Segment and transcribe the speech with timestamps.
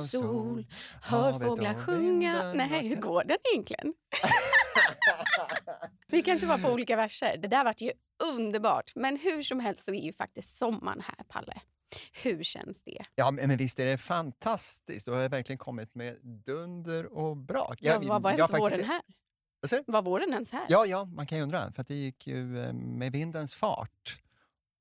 [0.00, 0.66] och sol,
[1.02, 2.52] hör fåglar sjunga.
[2.52, 3.94] Nej, hur går den egentligen?
[6.06, 7.36] Vi kanske var på olika verser.
[7.36, 7.92] Det där vart ju
[8.36, 8.92] underbart.
[8.94, 11.60] Men hur som helst så är ju faktiskt sommaren här, Palle.
[12.12, 13.02] Hur känns det?
[13.14, 15.06] Ja, men visst är det fantastiskt.
[15.06, 17.78] Du har verkligen kommit med dunder och brak.
[17.82, 19.02] Ja, vad var ens våren här?
[19.86, 20.66] Var våren ens här?
[20.68, 21.72] Ja, ja, man kan ju undra.
[21.72, 24.20] För det gick ju eh, med vindens fart.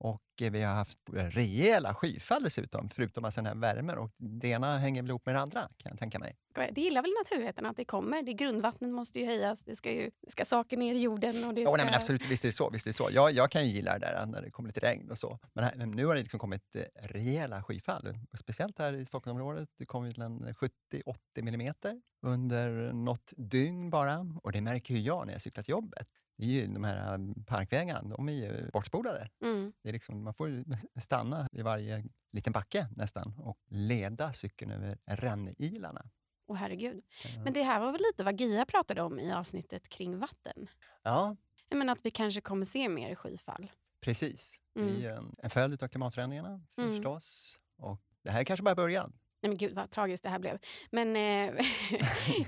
[0.01, 3.97] Och vi har haft rejäla skyfall dessutom, förutom alltså den här värmen.
[3.97, 6.35] Och det ena hänger väl ihop med det andra, kan jag tänka mig.
[6.71, 8.21] Det gillar väl naturvetarna att det kommer.
[8.21, 11.43] Det grundvattnet måste ju höjas, det ska, ju, det ska saker ner i jorden.
[11.43, 11.71] Och det ska...
[11.71, 12.69] oh, nej, men absolut, visst är det så.
[12.69, 13.09] Visst är det så.
[13.11, 15.39] Jag, jag kan ju gilla det där när det kommer lite regn och så.
[15.53, 18.17] Men, här, men nu har det liksom kommit eh, rejäla skyfall.
[18.39, 19.69] Speciellt här i Stockholmsområdet.
[19.77, 24.27] Det kom till 70-80 millimeter under något dygn bara.
[24.43, 26.07] Och det märker ju jag när jag cyklar till jobbet
[26.39, 29.29] det är ju de här um, parkvägarna, de är ju bortspolade.
[29.41, 29.73] Mm.
[29.83, 30.63] Det är liksom, man får
[30.99, 36.09] stanna vid varje liten backe nästan och leda cykeln över rännilarna.
[36.47, 37.03] Åh oh, herregud.
[37.23, 37.43] Ja.
[37.43, 40.69] Men det här var väl lite vad Gia pratade om i avsnittet kring vatten?
[41.03, 41.35] Ja.
[41.69, 43.71] Men att vi kanske kommer se mer skyfall.
[44.01, 44.59] Precis.
[44.79, 44.93] Mm.
[44.93, 46.95] Det är en, en följd av klimatförändringarna mm.
[46.95, 47.57] förstås.
[47.79, 47.91] Mm.
[47.91, 49.13] Och det här är kanske bara början.
[49.41, 50.57] Nej men gud vad tragiskt det här blev.
[50.89, 51.65] Men eh,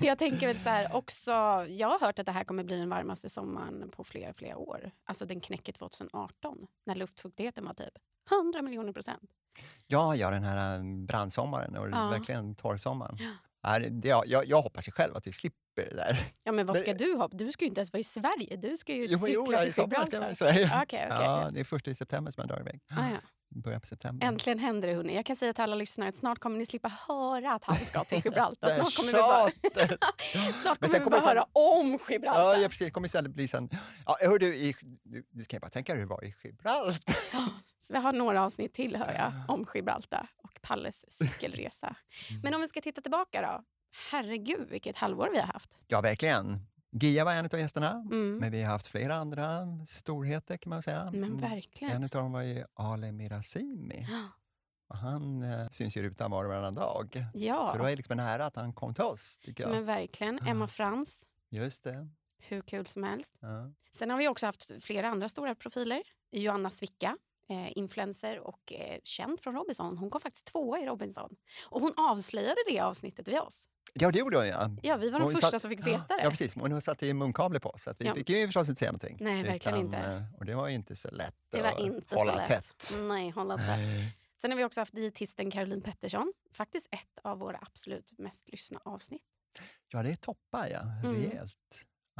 [0.00, 1.30] jag tänker väl så här också,
[1.68, 4.90] jag har hört att det här kommer bli den varmaste sommaren på flera, flera år.
[5.04, 7.94] Alltså den knäcker 2018 när luftfuktigheten var typ
[8.30, 9.30] 100 miljoner procent.
[9.86, 12.08] Ja, ja, den här eh, brandsommaren och ja.
[12.08, 13.16] verkligen torrsommaren.
[13.18, 13.78] Ja.
[14.02, 16.24] Jag, jag, jag hoppas ju själv att vi slipper det där.
[16.44, 17.28] Ja, men vad ska men, du ha?
[17.32, 18.56] Du ska ju inte ens vara i Sverige.
[18.56, 20.32] Du ska ju jo, cykla jo, till Gibraltar.
[20.32, 22.80] Okay, okay, ja, det är första i september som jag drar iväg.
[22.90, 23.18] Ah, ja
[23.60, 24.26] början på september.
[24.26, 25.14] Äntligen händer det, hörni.
[25.14, 28.04] Jag kan säga till alla lyssnare att snart kommer ni slippa höra att han ska
[28.04, 28.74] till Gibraltar.
[28.74, 29.50] snart kommer vi bara,
[30.62, 32.42] snart kommer vi bara sen, höra om Gibraltar.
[32.42, 32.92] Ja, ja precis.
[32.92, 33.68] kommer istället bli sen...
[34.06, 37.16] Ja, hör du, i, du, kan ju bara tänka hur det var i Gibraltar.
[37.78, 41.96] Så vi har några avsnitt till, hör jag, om Gibraltar och Palles cykelresa.
[42.30, 42.42] Mm.
[42.42, 43.64] Men om vi ska titta tillbaka då.
[44.10, 45.78] Herregud, vilket halvår vi har haft.
[45.86, 46.66] Ja, verkligen.
[47.00, 48.36] Gia var en av gästerna, mm.
[48.36, 51.10] men vi har haft flera andra storheter kan man säga.
[51.12, 51.92] Men verkligen.
[51.96, 54.06] En av dem var ju Ale Mirazimi.
[54.88, 57.24] Och han eh, syns ju i rutan var och varannan dag.
[57.34, 57.66] Ja.
[57.66, 59.38] Så det var liksom en ära att han kom till oss.
[59.38, 59.70] Tycker jag.
[59.70, 60.38] Men verkligen.
[60.46, 61.28] Emma Frans.
[61.50, 62.08] Just det.
[62.38, 63.34] Hur kul som helst.
[63.40, 63.72] Ja.
[63.92, 66.02] Sen har vi också haft flera andra stora profiler.
[66.30, 67.16] Joanna Svicka,
[67.52, 69.98] eh, influencer och eh, känd från Robinson.
[69.98, 71.36] Hon kom faktiskt tvåa i Robinson.
[71.66, 73.68] Och hon avslöjade det avsnittet vid oss.
[73.94, 74.70] Ja, det gjorde hon ja.
[74.82, 76.22] Ja, vi var de första satt, som fick veta det.
[76.22, 76.54] Ja, precis.
[76.54, 78.14] Hon satte i munkavle på oss, så vi ja.
[78.14, 79.16] fick ju förstås inte säga någonting.
[79.20, 79.98] Nej, verkligen utan, inte.
[79.98, 82.48] Eh, och det var inte så lätt det var inte hålla så lätt.
[82.48, 82.94] tätt.
[82.98, 83.78] Nej, hålla tätt.
[84.40, 86.32] Sen har vi också haft dietisten Caroline Pettersson.
[86.52, 89.22] Faktiskt ett av våra absolut mest lyssnade avsnitt.
[89.92, 91.08] Ja, det toppar ja.
[91.08, 91.48] Mm.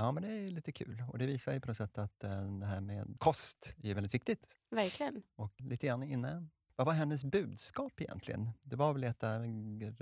[0.02, 1.04] Ja, men det är lite kul.
[1.08, 4.14] Och det visar ju på något sätt att eh, det här med kost är väldigt
[4.14, 4.46] viktigt.
[4.70, 5.22] Verkligen.
[5.36, 6.46] Och lite grann inne
[6.76, 8.50] vad var hennes budskap egentligen?
[8.62, 9.38] Det var väl att äta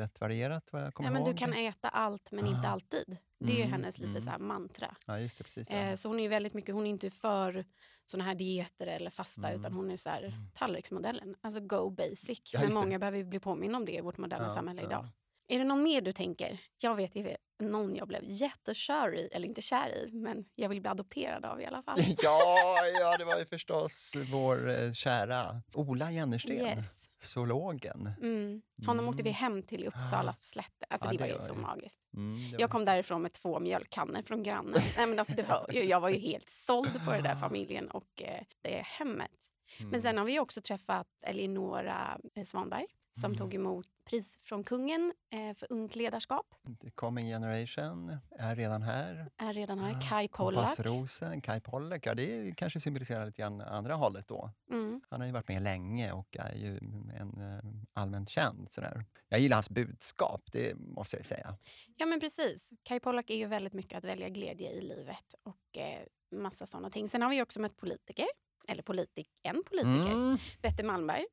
[0.02, 1.34] rätt varierat vad jag kommer ja, men ihåg.
[1.34, 2.48] Du kan äta allt men ah.
[2.48, 3.16] inte alltid.
[3.38, 4.22] Det är mm, hennes lite mm.
[4.22, 4.96] så mantra.
[5.06, 5.76] Ja, just det, precis, ja.
[5.76, 7.64] eh, så hon är väldigt mycket, hon är inte för
[8.06, 9.60] såna här dieter eller fasta mm.
[9.60, 10.50] utan hon är så här, mm.
[10.54, 11.36] tallriksmodellen.
[11.40, 12.40] Alltså go basic.
[12.52, 15.08] Ja, men många behöver bli påminna om det i vårt moderna ja, samhälle idag.
[15.50, 16.60] Är det någon mer du tänker?
[16.80, 17.16] Jag vet
[17.60, 21.60] någon jag blev jättekär i, eller inte kär i, men jag vill bli adopterad av
[21.60, 21.98] i alla fall.
[22.22, 27.10] ja, ja, det var ju förstås vår eh, kära Ola Jennersten, yes.
[27.22, 28.10] zoologen.
[28.22, 28.62] Mm.
[28.86, 29.08] Honom mm.
[29.08, 30.86] åkte vi hem till Uppsala slätte.
[30.90, 31.60] Alltså, ja, det, det, var ju var så det.
[31.60, 32.00] magiskt.
[32.16, 34.82] Mm, jag kom därifrån med två mjölkkannor från grannen.
[34.96, 38.22] Nej, men alltså, du hör, jag var ju helt såld på den där familjen och
[38.22, 39.30] eh, det hemmet.
[39.78, 40.02] Men mm.
[40.02, 43.38] sen har vi också träffat Elinora eh, Svanberg som mm.
[43.38, 46.54] tog emot pris från kungen eh, för ungt ledarskap.
[46.80, 49.30] The coming generation är redan här.
[49.36, 50.00] Är redan här.
[50.08, 50.78] Kai Pollak.
[50.78, 54.50] Rosen, Kai Pollak, ja det kanske symboliserar lite grann andra hållet då.
[54.70, 55.00] Mm.
[55.08, 56.76] Han har ju varit med länge och är ju
[57.18, 58.72] en uh, allmänt känd.
[58.72, 59.04] Sådär.
[59.28, 61.56] Jag gillar hans budskap, det måste jag säga.
[61.96, 62.70] Ja men precis.
[62.82, 66.90] Kai Pollak är ju väldigt mycket att välja glädje i livet och eh, massa sådana
[66.90, 67.08] ting.
[67.08, 68.26] Sen har vi också mött politiker
[68.68, 70.38] eller politik, en politiker, mm.
[70.62, 71.26] Bette Malmberg,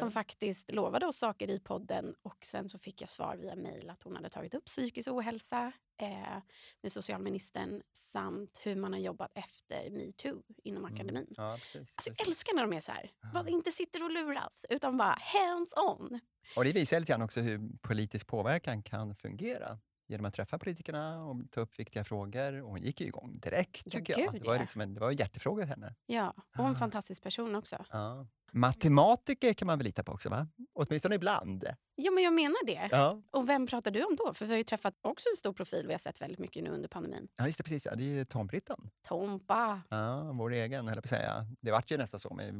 [0.00, 3.90] som faktiskt lovade oss saker i podden och sen så fick jag svar via mejl
[3.90, 6.42] att hon hade tagit upp psykisk ohälsa eh,
[6.82, 10.94] med socialministern samt hur man har jobbat efter metoo inom mm.
[10.94, 11.26] akademin.
[11.36, 13.48] Ja, precis, alltså, jag älskar när de är så här, ja.
[13.48, 16.20] inte sitter och luras utan bara hands on.
[16.56, 19.78] Och det visar lite grann också hur politisk påverkan kan fungera
[20.12, 22.62] genom att träffa politikerna och ta upp viktiga frågor.
[22.62, 24.42] Och hon gick ju igång direkt, tycker ja, jag.
[24.42, 25.94] det var, liksom en, det var en hjärtefråga för henne.
[26.06, 26.74] Ja, och en ah.
[26.74, 27.84] fantastisk person också.
[27.90, 28.26] Ja.
[28.52, 30.48] Matematiker kan man väl lita på också, va?
[30.72, 31.64] Åtminstone ibland.
[31.94, 32.88] Ja, men jag menar det.
[32.90, 33.22] Ja.
[33.30, 34.34] Och vem pratar du om då?
[34.34, 36.70] För vi har ju träffat också en stor profil vi har sett väldigt mycket nu
[36.70, 37.28] under pandemin.
[37.36, 37.86] Ja, just det, precis.
[37.86, 38.90] Ja, det är ju Tom Britton.
[39.08, 39.80] Tompa.
[39.88, 41.46] Ja, vår egen, höll jag på att säga.
[41.60, 42.54] Det vart ju nästan så med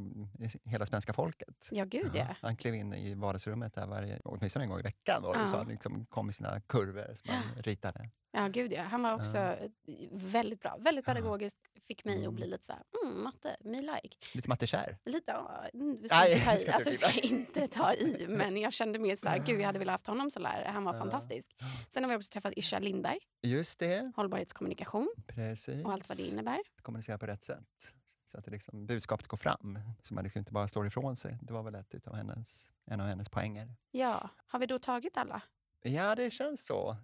[0.64, 1.68] hela svenska folket.
[1.70, 2.26] Ja, gud ja.
[2.40, 5.22] Han klev in i vardagsrummet där varje, åtminstone en gång i veckan.
[5.22, 5.46] Det Ja.
[5.46, 5.56] så.
[5.56, 8.10] Han liksom kom med sina kurvor som han ritade.
[8.34, 8.82] Ja, gud ja.
[8.82, 9.54] Han var också Ja.
[10.12, 10.76] väldigt bra.
[10.80, 11.56] Väldigt pedagogisk.
[11.80, 12.34] Fick mig att Mm.
[12.34, 14.16] bli lite så här, mm, matte, me like.
[14.34, 14.96] Lite mattekär.
[15.04, 16.60] Lite, ja, vi ska Nej, inte ta i.
[16.60, 18.26] ska Alltså, vi ska inte ta i.
[18.28, 20.68] Men jag kände mer så här, gud jag hade velat haft honom som lärare.
[20.72, 20.98] Han var Ja.
[20.98, 21.56] fantastisk.
[21.90, 25.84] Sen har vi också träffat Isha Lindberg, Just det, hållbarhetskommunikation precis.
[25.84, 26.58] och allt vad det innebär.
[26.82, 27.92] Kommunicera på rätt sätt.
[28.24, 29.78] Så att det liksom, budskapet går fram.
[30.02, 31.38] Så man liksom inte bara står ifrån sig.
[31.42, 33.74] Det var väl ett utav hennes, en av hennes poänger.
[33.90, 35.42] Ja, har vi då tagit alla?
[35.82, 36.96] Ja, det känns så.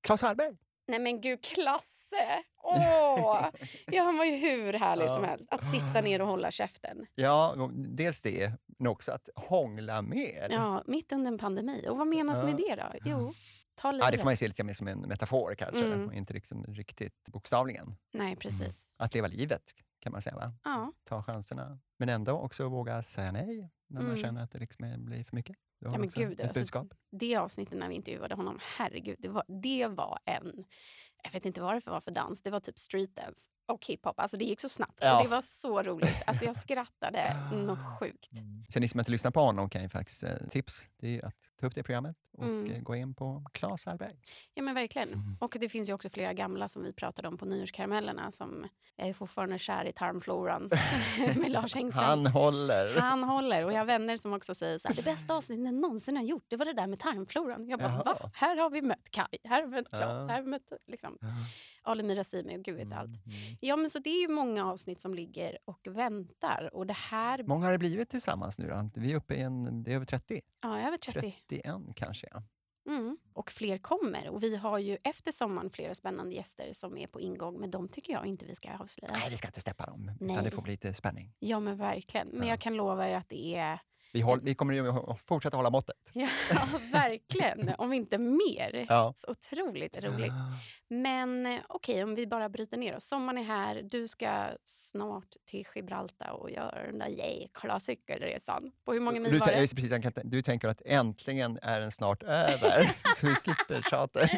[0.00, 0.56] Claes Hallberg.
[0.90, 2.42] Nej men gud, Klasse!
[2.62, 3.46] Åh!
[3.86, 5.14] Ja, han var ju hur härlig Ja.
[5.14, 5.52] som helst.
[5.52, 7.06] Att sitta ner och hålla käften.
[7.14, 10.46] Ja, dels det, men också att hångla med.
[10.50, 11.86] Ja, mitt under en pandemi.
[11.88, 12.44] Och vad menas Ja.
[12.44, 12.98] med det då?
[13.04, 13.34] Jo,
[13.74, 14.12] ta Ja, livet.
[14.12, 16.06] det får man ju se lite mer som en metafor kanske, Mm.
[16.06, 17.96] och inte liksom riktigt bokstavligen.
[18.12, 18.88] Nej, precis.
[18.96, 19.62] Att leva livet
[20.00, 20.52] kan man säga, va?
[20.64, 20.92] Ja.
[21.04, 21.78] ta chanserna.
[21.98, 24.22] Men ändå också våga säga nej när man Mm.
[24.22, 25.56] känner att det liksom blir för mycket.
[25.80, 26.94] Ja, men gud, alltså, budskap.
[27.10, 30.64] Det avsnittet när vi intervjuade honom, herregud, det var, det var en...
[31.24, 32.42] Jag vet inte vad det var för dans.
[32.42, 34.20] Det var typ streetdance och hiphop.
[34.20, 34.98] Alltså det gick så snabbt.
[35.00, 35.16] Ja.
[35.16, 36.22] Och det var så roligt.
[36.26, 37.36] Alltså jag skrattade
[37.66, 38.28] något sjukt.
[38.68, 40.82] Så ni som inte lyssnar på honom kan ju faktiskt eh, tips.
[41.00, 42.70] Det är att ta upp det programmet och Mm.
[42.70, 44.14] eh, gå in på Claes Hallberg.
[44.54, 45.08] Ja men verkligen.
[45.12, 45.36] Mm.
[45.40, 49.12] Och det finns ju också flera gamla som vi pratade om på nyårskaramellerna som är
[49.12, 50.70] fortfarande kär i tarmfloran
[51.36, 52.04] med Lars Engström.
[52.04, 53.00] Han håller.
[53.00, 53.64] Han håller.
[53.64, 56.24] Och jag har vänner som också säger så här, det bästa avsnittet jag någonsin har
[56.24, 57.68] gjort, det var det där med tarmfloran.
[57.68, 58.02] Jag bara, Jaha.
[58.04, 58.30] va?
[58.34, 60.26] Här har vi mött Kai, här har vi mött Claes, Ja.
[60.26, 61.28] här har vi mött liksom, Ja.
[61.90, 63.26] Ali Mirazimi och gud vet allt.
[63.26, 63.56] Mm.
[63.60, 66.70] Ja men så det är ju många avsnitt som ligger och väntar.
[66.72, 68.90] Och det här, Många har det blivit tillsammans nu då?
[68.94, 70.40] Vi är uppe i en, det är över 30.
[70.62, 71.20] ja över 30.
[71.48, 72.28] 31 kanske.
[72.30, 72.42] Ja.
[72.88, 73.18] Mm.
[73.32, 74.28] Och fler kommer.
[74.28, 77.60] Och vi har ju efter sommaren flera spännande gäster som är på ingång.
[77.60, 79.12] Men de tycker jag inte vi ska avslöja.
[79.12, 80.10] Nej, vi ska inte släppa dem.
[80.20, 80.32] Nej.
[80.34, 81.32] Utan det får bli lite spänning.
[81.38, 82.28] Ja men verkligen.
[82.28, 82.48] Men Ja.
[82.48, 83.78] jag kan lova er att det är
[84.12, 85.96] Vi, håll, vi kommer ju att fortsätta hålla måttet.
[86.12, 86.28] Ja,
[86.92, 87.74] verkligen.
[87.78, 88.86] Om inte mer.
[88.88, 89.14] Ja.
[89.16, 90.32] Så otroligt roligt.
[90.88, 93.04] Men okej, om vi bara bryter ner oss.
[93.04, 93.82] Sommaren är här.
[93.82, 98.72] Du ska snart till Gibraltar och göra den där jäkla cykelresan.
[98.84, 99.52] På hur många mil Du, var det?
[99.52, 103.82] precis, jag kan inte- du tänker att äntligen är den snart över, så vi slipper
[103.90, 104.30] tjatet.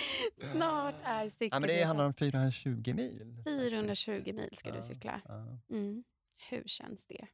[0.52, 1.86] Snart är Ja, men det cykelresan.
[1.86, 3.34] handlar om 420 mil.
[3.36, 3.60] faktiskt.
[3.60, 5.20] 420 mil ska du cykla.
[5.70, 6.04] Mm.
[6.50, 7.26] Hur känns det?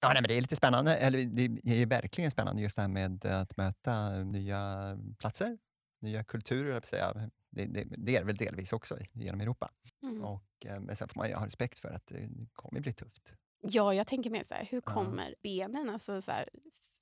[0.00, 0.96] Ja, nej, men det är lite spännande.
[0.96, 1.24] Eller
[1.62, 5.58] det är verkligen spännande just det här med att möta nya platser,
[6.00, 7.30] nya kulturer, jag säga.
[7.50, 9.70] Det, det, det är väl delvis också genom Europa.
[10.02, 10.24] Mm.
[10.24, 13.34] Och, eh, men sen får man ju ha respekt för att det kommer bli tufft.
[13.60, 14.92] Ja, jag tänker mer så här, hur Ja.
[14.92, 15.90] kommer benen?
[15.90, 16.48] Alltså så här,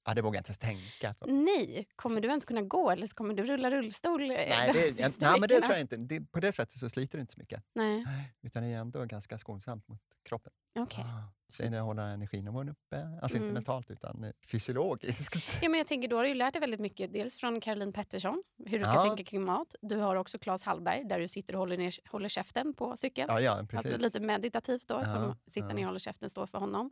[0.04, 0.58] Ja, det vågar jag inte ens
[0.92, 1.26] tänka på.
[1.26, 4.22] nej, kommer du ens kunna gå eller kommer du rulla rullstol?
[4.22, 5.96] eh, Nej, de det, jag, nej, men det tror jag inte.
[5.96, 7.62] Det, på det sättet så sliter det inte så mycket.
[7.74, 8.04] Nej,
[8.42, 10.52] Utan det är ändå ganska skonsamt mot kroppen.
[10.78, 11.04] okej.
[11.04, 13.48] Ah, Sen hålla energinivån uppe, alltså Mm.
[13.48, 15.36] inte mentalt utan eh, fysiologiskt.
[15.62, 17.12] Ja, men jag tänker, då har du ju lärt dig väldigt mycket.
[17.12, 19.02] Dels från Caroline Pettersson, hur du ska Ja.
[19.02, 19.74] tänka kring mat.
[19.80, 23.28] Du har också Claes Hallberg, där du sitter och håller, ner, håller käften på cykeln.
[23.30, 23.92] Ja, ja precis.
[23.92, 25.74] Alltså lite meditativt då, Ja, som sitter ja.
[25.74, 26.90] ner och håller käften står för honom.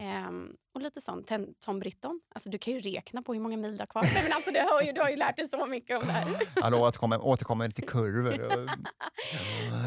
[0.00, 1.30] Ehm, och lite sånt.
[1.60, 4.02] Tom Britton, alltså du kan ju räkna på hur många mil du har kvar.
[4.02, 6.12] Nej, men alltså, du, hör ju, du har ju lärt dig så mycket om det
[6.12, 6.42] här.
[6.56, 8.40] Jag lovar att komma, återkomma lite kurvor.
[8.40, 8.68] Och...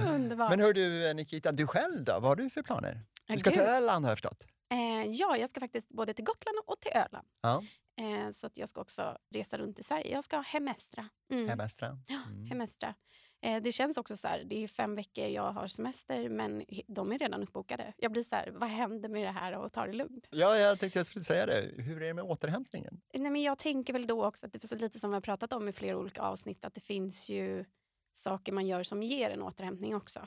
[0.15, 0.49] Underbart.
[0.49, 2.11] Men hör du Nikita, du själv då?
[2.13, 3.01] Vad har du för planer?
[3.27, 3.69] Du ska till gud.
[3.91, 4.45] Öland har jag förstått.
[4.71, 7.27] Eh, ja, jag ska faktiskt både till Gotland och till Öland.
[7.41, 7.63] Ja,
[8.01, 10.11] Eh, så att jag ska också resa runt i Sverige.
[10.13, 11.09] Jag ska hemestra.
[11.31, 11.49] Mm.
[11.49, 11.97] hemestra.
[12.07, 12.45] Ja, Mm.
[12.45, 12.95] hemestra.
[13.41, 17.11] Eh, det känns också så här, det är fem veckor jag har semester men de
[17.11, 17.93] är redan uppbokade.
[17.97, 20.27] Jag blir så här, vad händer med det här och ta det lugnt?
[20.31, 21.71] Ja, jag tänkte jag skulle säga det.
[21.77, 23.01] Hur är det med återhämtningen?
[23.13, 25.21] Nej, men jag tänker väl då också att det är så lite som vi har
[25.21, 27.65] pratat om i flera olika avsnitt att det finns ju
[28.11, 30.19] saker man gör som ger en återhämtning också.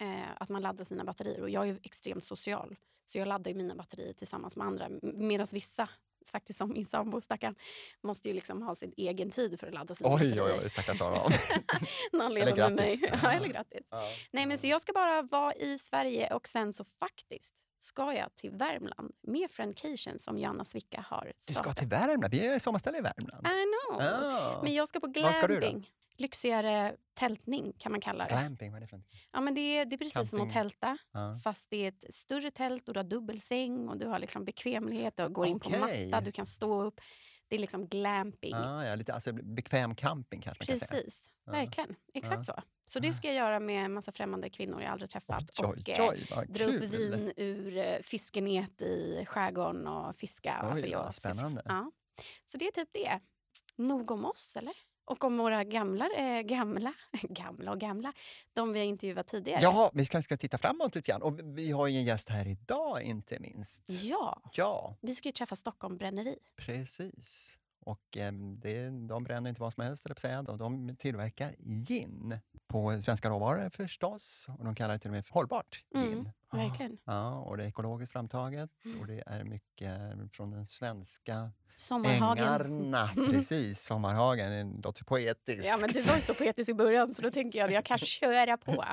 [0.00, 2.76] Eh, att man laddar sina batterier och jag är ju extremt social
[3.08, 5.88] så jag laddar ju mina batterier tillsammans med andra medan vissa
[6.26, 7.54] faktiskt som min sambo stackarn,
[8.02, 10.42] måste ju liksom ha sin egen tid för att ladda sina Oj, batterier.
[10.44, 11.32] oj, oj, stackars Aron.
[12.12, 12.96] När han Eller lever med mig.
[12.96, 13.20] grattis.
[13.22, 13.86] ja, eller grattis.
[13.90, 14.10] Ja.
[14.32, 18.34] Nej, men så jag ska bara vara i Sverige och sen så faktiskt ska jag
[18.34, 21.62] till Värmland med Friendcation som Joanna Svicka har Du startat.
[21.64, 22.34] ska till Värmland?
[22.34, 23.46] Vi är sommarställe i Värmland.
[23.46, 24.02] I know.
[24.02, 24.60] Ja.
[24.62, 25.82] Men jag ska på Var ska du då?
[26.18, 28.30] Lyxigare tältning kan man kalla det.
[28.30, 29.18] Glamping, vad är det för någonting?
[29.32, 30.52] Ja, men det, är, det är precis som att Camping.
[30.52, 30.98] tälta.
[31.12, 31.36] Ja.
[31.44, 35.20] Fast det är ett större tält och du har dubbelsäng och du har liksom bekvämlighet
[35.20, 37.00] och går in på matta, du kan stå upp.
[37.48, 38.54] Det är liksom glamping.
[38.54, 41.02] Ah, ja, lite alltså, bekväm camping kanske man kan säga.
[41.02, 41.94] Precis, verkligen.
[42.14, 42.62] Exakt så.
[42.84, 43.12] Så det Ah.
[43.12, 45.50] ska jag göra med en massa främmande kvinnor jag aldrig träffat.
[45.58, 50.60] Oj, och oj, eh, dra upp vin ur eh, fiskenet i skärgården och fiska.
[50.62, 51.62] Oj, alltså, jag spännande.
[51.64, 51.90] Ja.
[52.46, 53.20] Så det är typ det.
[53.76, 54.74] nog om oss, eller?
[55.08, 58.12] Och om våra gamla, äh, gamla, gamla och gamla,
[58.52, 59.62] de vi har intervjuat tidigare.
[59.62, 61.22] Ja, vi ska, ska titta framåt lite grann.
[61.22, 63.84] Och vi har ju en gäst här idag, inte minst.
[63.88, 64.96] Ja, ja.
[65.00, 66.38] vi ska ju träffa Stockholm Bränneri.
[66.56, 67.58] Precis.
[67.88, 70.42] Och eh, det, de bränner inte vad som helst, eller säga.
[70.42, 74.46] De, tillverkar gin på svenska råvaror förstås.
[74.58, 76.18] Och de kallar det till och med för hållbart mm, gin.
[76.52, 76.98] Mm, verkligen.
[77.04, 79.00] Ja, och det är ekologiskt framtaget mm.
[79.00, 79.98] och det är mycket
[80.32, 82.44] från den svenska Sommarhagen.
[82.44, 83.82] Ängarna, precis.
[83.82, 85.66] Sommarhagen, det låter poetiskt.
[85.66, 87.84] Ja, men du var ju så poetisk i början så då tänker jag att jag
[87.84, 88.84] kan köra på.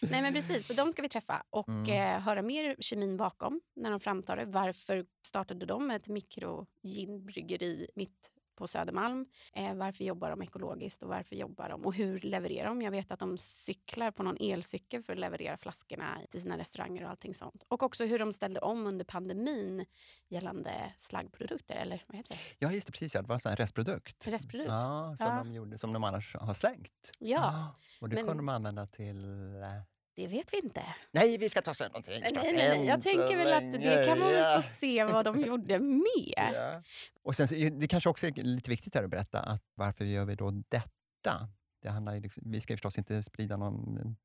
[0.00, 2.16] Nej men precis, så de ska vi träffa och mm.
[2.16, 4.44] eh, höra mer kemin bakom när de framtar det.
[4.44, 9.26] Varför startade de ett mikroginbryggeri mitt på Södermalm.
[9.52, 12.82] Eh, varför jobbar de ekologiskt och varför jobbar de och hur levererar de?
[12.82, 17.04] Jag vet att de cyklar på någon elcykel för att leverera flaskorna till sina restauranger
[17.04, 17.64] och allting sånt.
[17.68, 19.86] Och också hur de ställde om under pandemin
[20.28, 22.40] gällande slaggprodukter, eller vad heter det?
[22.58, 23.14] Ja, just det, precis.
[23.14, 23.22] Ja.
[23.22, 24.26] Det var en restprodukt.
[24.26, 24.70] Restprodukt.
[24.70, 25.34] Ja, som, ja.
[25.34, 27.12] De gjorde, som de annars har slängt.
[27.18, 27.40] Ja.
[27.40, 28.26] Ah, och det men...
[28.26, 29.68] kunde de använda till eh,
[30.16, 30.82] det vet vi inte.
[31.12, 32.20] Nej, vi ska ta oss någonting.
[32.20, 32.86] Nej, nej, nej.
[32.86, 36.50] Jag tänker väl att det kan man väl få se vad de gjorde med.
[36.54, 36.82] Ja.
[37.22, 40.34] Och sen, det kanske också är lite viktigt här att berätta att varför gör vi
[40.34, 41.48] då detta?
[41.82, 44.16] Det handlar liksom, vi ska förstås inte sprida någon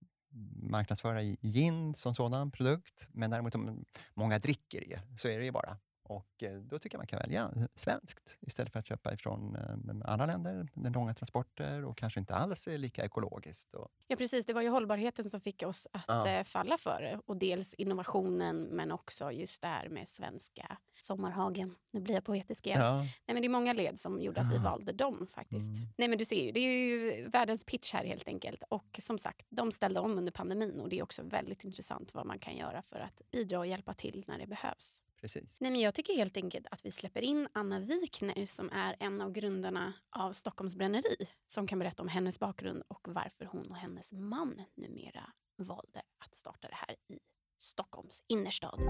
[0.62, 5.52] marknadsföra gin som sådan produkt, men däremot om många dricker det, så är det ju
[5.52, 5.78] bara.
[6.04, 10.12] Och eh, då tycker jag man kan välja svenskt istället för att köpa ifrån eh,
[10.12, 13.76] andra länder, med långa transporter och kanske inte alls är lika ekologiskt.
[14.08, 16.28] Ja precis, det var ju hållbarheten som fick oss att ja.
[16.28, 17.20] Eh, falla för det.
[17.26, 21.76] Och dels innovationen men också just det här med svenska sommarhagen.
[21.92, 22.82] Nu blir jag poetisk igen.
[22.82, 22.98] Ja.
[22.98, 25.78] Nej, men det är många led som gjorde att vi valde dem faktiskt.
[25.78, 25.90] Mm.
[25.98, 28.64] Nej men du ser ju, det är ju världens pitch här helt enkelt.
[28.70, 32.26] Och som sagt, de ställde om under pandemin och det är också väldigt intressant vad
[32.26, 35.02] man kan göra för att bidra och hjälpa till när det behövs.
[35.22, 35.58] Precis.
[35.60, 39.22] Nej, men jag tycker helt enkelt att vi släpper in Anna Wikner som är en
[39.22, 41.16] av grundarna av Stockholms bränneri
[41.48, 46.36] som kan berätta om hennes bakgrund och varför hon och hennes man numera valde att
[46.36, 47.20] starta det här i
[47.60, 48.82] Stockholms innerstad.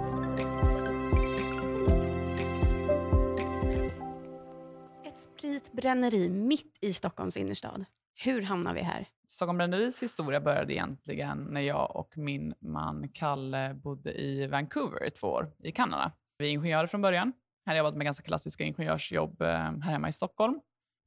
[5.05, 7.85] Ett spritbränneri mitt i Stockholms innerstad.
[8.15, 9.07] Hur hamnar vi här?
[9.31, 15.11] Stockholm Bränneris historia började egentligen när jag och min man Kalle bodde i Vancouver i
[15.11, 16.11] två år i Kanada.
[16.38, 17.33] Vi är ingenjörer från början.
[17.63, 20.59] Jag hade jobbat med ganska klassiska ingenjörsjobb eh, här hemma i Stockholm.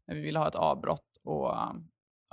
[0.07, 1.76] Men vi ville ha ett avbrott och ja,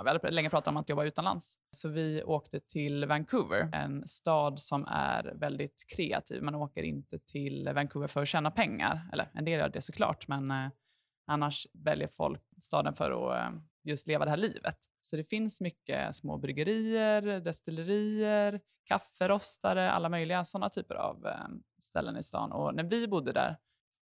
[0.04, 1.54] vi hade länge pratat om att jobba utomlands.
[1.76, 6.42] Så vi åkte till Vancouver, en stad som är väldigt kreativ.
[6.42, 9.08] Man åker inte till Vancouver för att tjäna pengar.
[9.12, 10.68] Eller en del gör det såklart, men eh,
[11.26, 14.76] annars väljer folk staden för att eh, just leva det här livet.
[15.00, 22.16] Så det finns mycket små bryggerier, destillerier, kafferostare, alla möjliga sådana typer av ehm, ställen
[22.16, 22.52] i stan.
[22.52, 23.56] Och när vi bodde där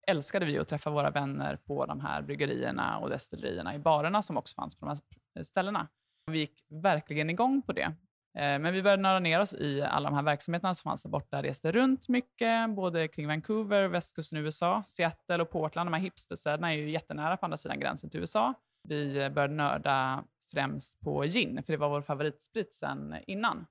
[0.08, 4.38] älskade vi att träffa våra vänner på de här bryggerierna och destillerierna i barerna som
[4.38, 5.00] också fanns på de här
[5.40, 5.88] eh, ställena.
[6.32, 7.96] Vi gick verkligen igång på det.
[8.38, 11.10] Eh, men vi började nörda ner oss i alla de här verksamheterna som fanns där
[11.10, 11.44] borta.
[11.44, 15.88] Reste runt mycket, både kring Vancouver, västkusten i USA, Seattle och Portland.
[15.88, 18.54] De här hipsterstäderna är ju jättenära på andra sidan gränsen till USA.
[18.88, 23.66] Vi började nörda främst på gin, för det var vår favoritsprit sen innan.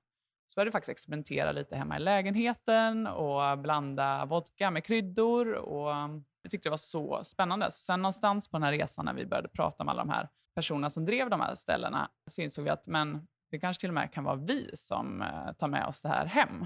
[0.47, 5.53] Så började vi faktiskt experimentera lite hemma i lägenheten och blanda vodka med kryddor.
[5.53, 5.89] Och
[6.41, 7.71] jag tyckte det var så spännande.
[7.71, 10.29] Så sen någonstans på den här resan när vi började prata med alla de här
[10.55, 13.93] personerna som drev de här ställena så insåg vi att men, det kanske till och
[13.93, 16.65] med kan vara vi som eh, tar med oss det här hem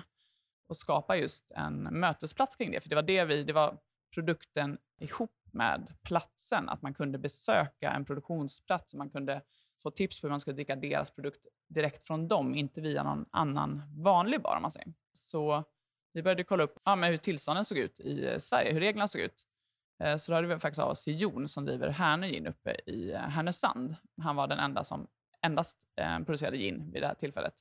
[0.69, 2.81] och skapar just en mötesplats kring det.
[2.81, 3.77] För det var det vi, det var
[4.13, 9.41] produkten ihop med platsen, att man kunde besöka en produktionsplats, och man kunde
[9.83, 13.25] få tips på hur man skulle dricka deras produkt direkt från dem, inte via någon
[13.31, 14.59] annan vanlig bar.
[14.61, 14.93] Man säger.
[15.13, 15.63] Så
[16.13, 19.07] vi började kolla upp ja, men hur tillstånden såg ut i eh, Sverige, hur reglerna
[19.07, 19.43] såg ut.
[19.99, 22.75] Eh, så då hade vi faktiskt av oss till Jon som driver Härnö gin uppe
[22.85, 23.95] i eh, Härnösand.
[24.21, 25.07] Han var den enda som
[25.41, 25.77] endast
[26.25, 27.53] producerade gin vid det här tillfället.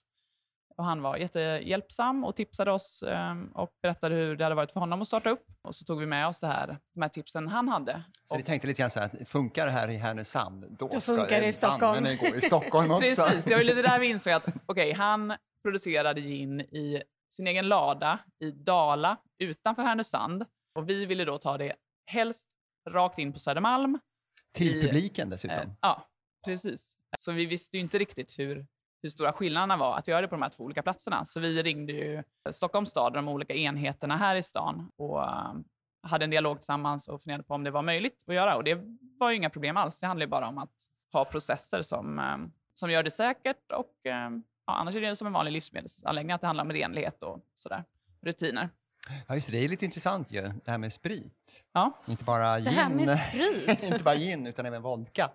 [0.80, 4.80] Och han var jättehjälpsam och tipsade oss ehm, och berättade hur det hade varit för
[4.80, 5.46] honom att starta upp.
[5.62, 8.02] Och så tog vi med oss det här, de här tipsen han hade.
[8.24, 11.16] Så ni tänkte lite grann så här, funkar det här i Härnösand, då, då ska
[11.16, 12.04] funkar det i Stockholm.
[12.20, 13.00] gå i Stockholm också.
[13.00, 17.68] Precis, det var lite där vi insåg att okay, han producerade gin i sin egen
[17.68, 20.44] lada i Dala utanför Härnösand.
[20.78, 21.72] Och vi ville då ta det
[22.06, 22.48] helst
[22.90, 23.98] rakt in på Södermalm.
[24.54, 25.58] Till i, publiken dessutom?
[25.58, 26.08] Eh, ja,
[26.46, 26.96] precis.
[27.18, 28.66] Så vi visste ju inte riktigt hur
[29.02, 31.24] hur stora skillnaderna var att göra det på de här två olika platserna.
[31.24, 35.54] Så vi ringde ju Stockholms stad, de olika enheterna här i stan och uh,
[36.02, 38.56] hade en dialog tillsammans och funderade på om det var möjligt att göra.
[38.56, 38.78] Och det
[39.18, 40.00] var ju inga problem alls.
[40.00, 40.74] Det handlar ju bara om att
[41.12, 44.12] ha processer som, uh, som gör det säkert och uh,
[44.66, 47.84] ja, annars är det som en vanlig livsmedelsanläggning, att det handlar om renlighet och sådär,
[48.22, 48.68] rutiner.
[49.26, 49.56] Ja, just det.
[49.56, 51.64] Det är lite intressant ju, det här med sprit.
[51.72, 51.92] Ja.
[52.06, 52.64] Inte bara gin.
[52.64, 53.82] Det här med sprit.
[53.92, 55.30] inte bara gin, utan även vodka.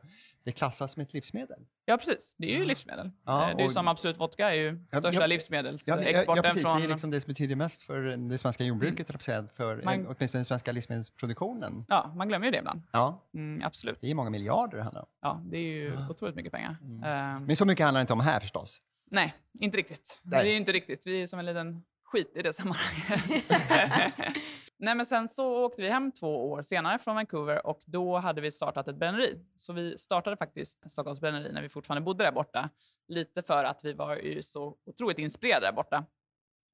[0.46, 1.60] Det klassas som ett livsmedel.
[1.86, 2.36] Ja, precis.
[2.38, 3.12] Det är ju livsmedel.
[3.26, 6.22] Ja, Eh, det är ju som Absolut Vodka är ju Ja, största ja, livsmedelsexporten Ja,
[6.26, 6.62] ja, ja, precis.
[6.62, 6.78] från...
[6.80, 9.48] Det är liksom det som betyder mest för det svenska jordbruket, mm.
[9.54, 11.86] för Man- eh, åtminstone den svenska livsmedelsproduktionen.
[11.88, 12.82] Ja, man glömmer ju det ibland.
[12.92, 13.98] Ja, Mm, absolut.
[14.02, 15.08] det är många miljarder det handlar om.
[15.22, 16.78] Ja, det är ju otroligt mycket pengar.
[16.82, 17.04] Mm.
[17.04, 18.82] Eh, Men så mycket handlar det inte om här förstås.
[19.12, 20.20] nej, inte riktigt.
[20.24, 20.44] Nej.
[20.44, 21.08] Vi är inte riktigt.
[21.08, 23.46] Vi är som en liten skit i det sammanhanget.
[24.78, 28.42] nej, men sen så åkte vi hem två år senare från Vancouver och då hade
[28.42, 29.40] vi startat ett bränneri.
[29.56, 32.70] Så vi startade faktiskt Stockholms bränneri när vi fortfarande bodde där borta.
[33.08, 36.06] Lite för att vi var ju så otroligt inspirerade där borta.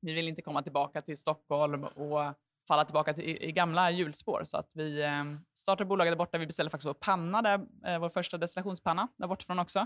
[0.01, 2.34] Vi ville inte komma tillbaka till Stockholm och
[2.67, 4.43] falla tillbaka till, i, i gamla hjulspår.
[4.43, 6.38] Så att vi eh, startade bolaget där borta.
[6.38, 9.86] Vi beställde faktiskt vår panna, där, eh, vår första destillationspanna där bortifrån också.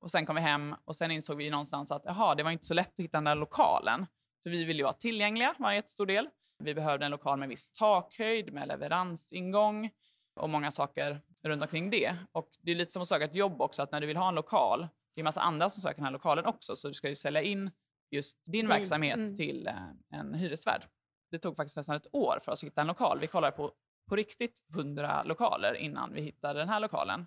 [0.00, 2.66] Och sen kom vi hem och sen insåg vi någonstans att aha, det var inte
[2.66, 4.06] så lätt att hitta den där lokalen.
[4.42, 6.28] För vi ville ju vara tillgängliga, var en jättestor del.
[6.62, 9.90] Vi behövde en lokal med viss takhöjd, med leveransingång
[10.34, 12.16] och många saker runt omkring det.
[12.32, 14.28] Och det är lite som att söka ett jobb också, att när du vill ha
[14.28, 16.94] en lokal, det är en massa andra som söker den här lokalen också, så du
[16.94, 17.70] ska ju sälja in
[18.10, 19.36] just din Dig, verksamhet mm.
[19.36, 20.86] till eh, en hyresvärd.
[21.30, 23.18] Det tog faktiskt nästan ett år för oss att hitta en lokal.
[23.20, 23.72] Vi kollade på,
[24.08, 27.26] på riktigt hundra lokaler innan vi hittade den här lokalen.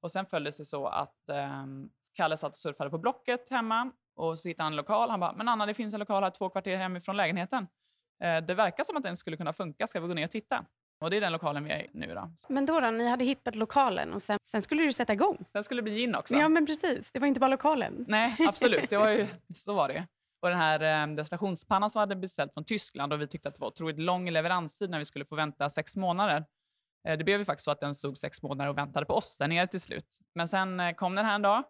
[0.00, 3.92] Och sen följde det sig så att ehm, Kalle satt och surfade på Blocket hemma
[4.16, 5.10] och så hittade han en lokal.
[5.10, 7.66] Han bara, men Anna det finns en lokal här två kvarter hemifrån lägenheten.
[8.24, 10.64] Eh, det verkar som att den skulle kunna funka, ska vi gå ner och titta?
[11.00, 12.30] Och det är den lokalen vi är i nu då.
[12.48, 15.44] Men då, då, ni hade hittat lokalen och sen, sen skulle du sätta igång.
[15.52, 16.34] Sen skulle det bli gin också.
[16.34, 17.12] Ja, men precis.
[17.12, 18.04] Det var inte bara lokalen.
[18.08, 18.90] Nej, absolut.
[18.90, 20.06] Det var ju, så var det.
[20.42, 23.54] Och den här eh, destillationspannan som vi hade beställt från Tyskland och vi tyckte att
[23.54, 26.44] det var otroligt lång leveranstid när vi skulle få vänta sex månader.
[27.08, 29.36] Eh, det blev ju faktiskt så att den stod sex månader och väntade på oss
[29.38, 30.18] där nere till slut.
[30.34, 31.62] Men sen eh, kom den här en dag.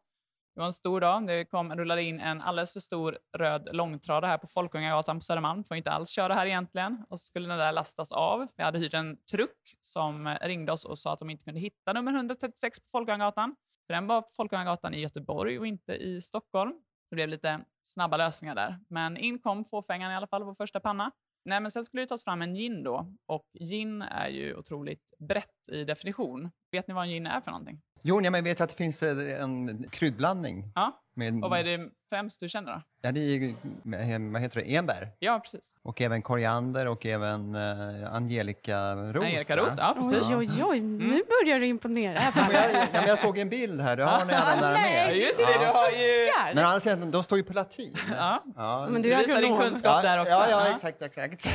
[0.54, 1.26] Det var en stor dag.
[1.26, 5.64] Det kom, rullade in en alldeles för stor röd långtradare här på Folkungagatan på Södermalm.
[5.64, 7.04] Får inte alls köra här egentligen.
[7.08, 8.46] Och så skulle den där lastas av.
[8.56, 11.60] Vi hade hyrt en truck som eh, ringde oss och sa att de inte kunde
[11.60, 13.56] hitta nummer 136 på Folkungagatan.
[13.86, 16.72] För den var på Folkungagatan i Göteborg och inte i Stockholm.
[17.10, 18.78] Det blev lite snabba lösningar där.
[18.88, 21.10] Men in kom fåfängan i alla fall, vår första panna.
[21.44, 23.14] Nej, men sen skulle det tas fram en gin då.
[23.26, 26.50] Och gin är ju otroligt brett i definition.
[26.70, 27.82] Vet ni vad en gin är för någonting?
[28.06, 30.64] Jo, men jag vet att det finns eh, en kryddblandning.
[30.74, 32.82] Ja, med, och vad är det främst du känner då?
[33.02, 35.12] Ja, det är ju, eh, vad heter det, enbär.
[35.18, 35.76] Ja, precis.
[35.82, 39.24] Och även koriander och även uh, Angelica-rot.
[39.24, 39.74] Angelica-rot, va?
[39.78, 40.28] ja precis.
[40.30, 40.80] Oj, oj, oj.
[40.80, 42.20] Nu börjar du imponera.
[42.34, 44.92] Men jag, ja, men jag såg en bild här, det har ni alla där Nej,
[44.92, 45.16] med.
[45.16, 46.54] Ja, just det, du har ju...
[46.54, 47.96] Men å andra sidan, de står ju på latin.
[48.16, 50.32] Ja, Ja, Men du du är visar din kunskap där också.
[50.32, 50.74] Ja, ja, Ja.
[50.74, 51.48] exakt, exakt.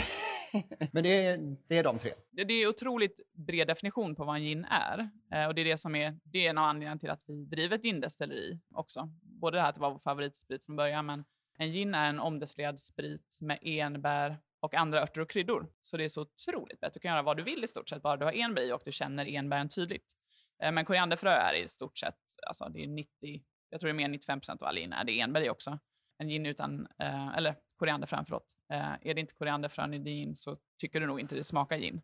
[0.92, 2.12] Men det är, det är de tre.
[2.32, 5.10] Det det är otroligt bred definition på vad en gin är.
[5.34, 7.46] Eh, och det är det som är, det är en av anledningarna till att vi
[7.46, 9.10] driver ett gindestilleri också.
[9.50, 11.26] Både det här att det var vår favoritsprit från början, men
[11.58, 15.68] en gin är en omdestillerad sprit med enbär och andra örter och kryddor.
[15.82, 16.94] Så det är så otroligt brett.
[16.94, 18.82] Du kan göra vad du vill i stort sett, bara du har enbär i och
[18.86, 20.14] du känner enbären tydligt.
[20.64, 22.16] Eh, men korianderfrö är i stort sett,
[22.48, 24.94] alltså det är 90, jag tror det är mer än 95 procent av all gin
[24.94, 25.80] är det enbär i också.
[26.18, 28.56] En gin utan, eh, eller korianderfrön, förlåt.
[28.72, 31.78] Eh, är det inte korianderfrön i din gin så tycker du nog inte det smakar
[31.78, 32.02] gin.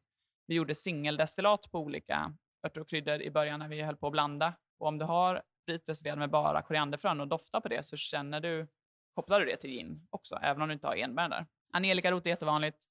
[0.48, 2.34] Vi gjorde singeldestillat på olika
[2.68, 4.54] örter och kryddor i början när vi höll på att blanda.
[4.80, 8.68] Och om du har spritdestillerad med bara korianderfrön och doftar på det så känner du,
[9.16, 11.46] kopplar du det till gin också, även om du inte har enbär där.
[11.74, 12.86] Angelikarot är jättevanligt.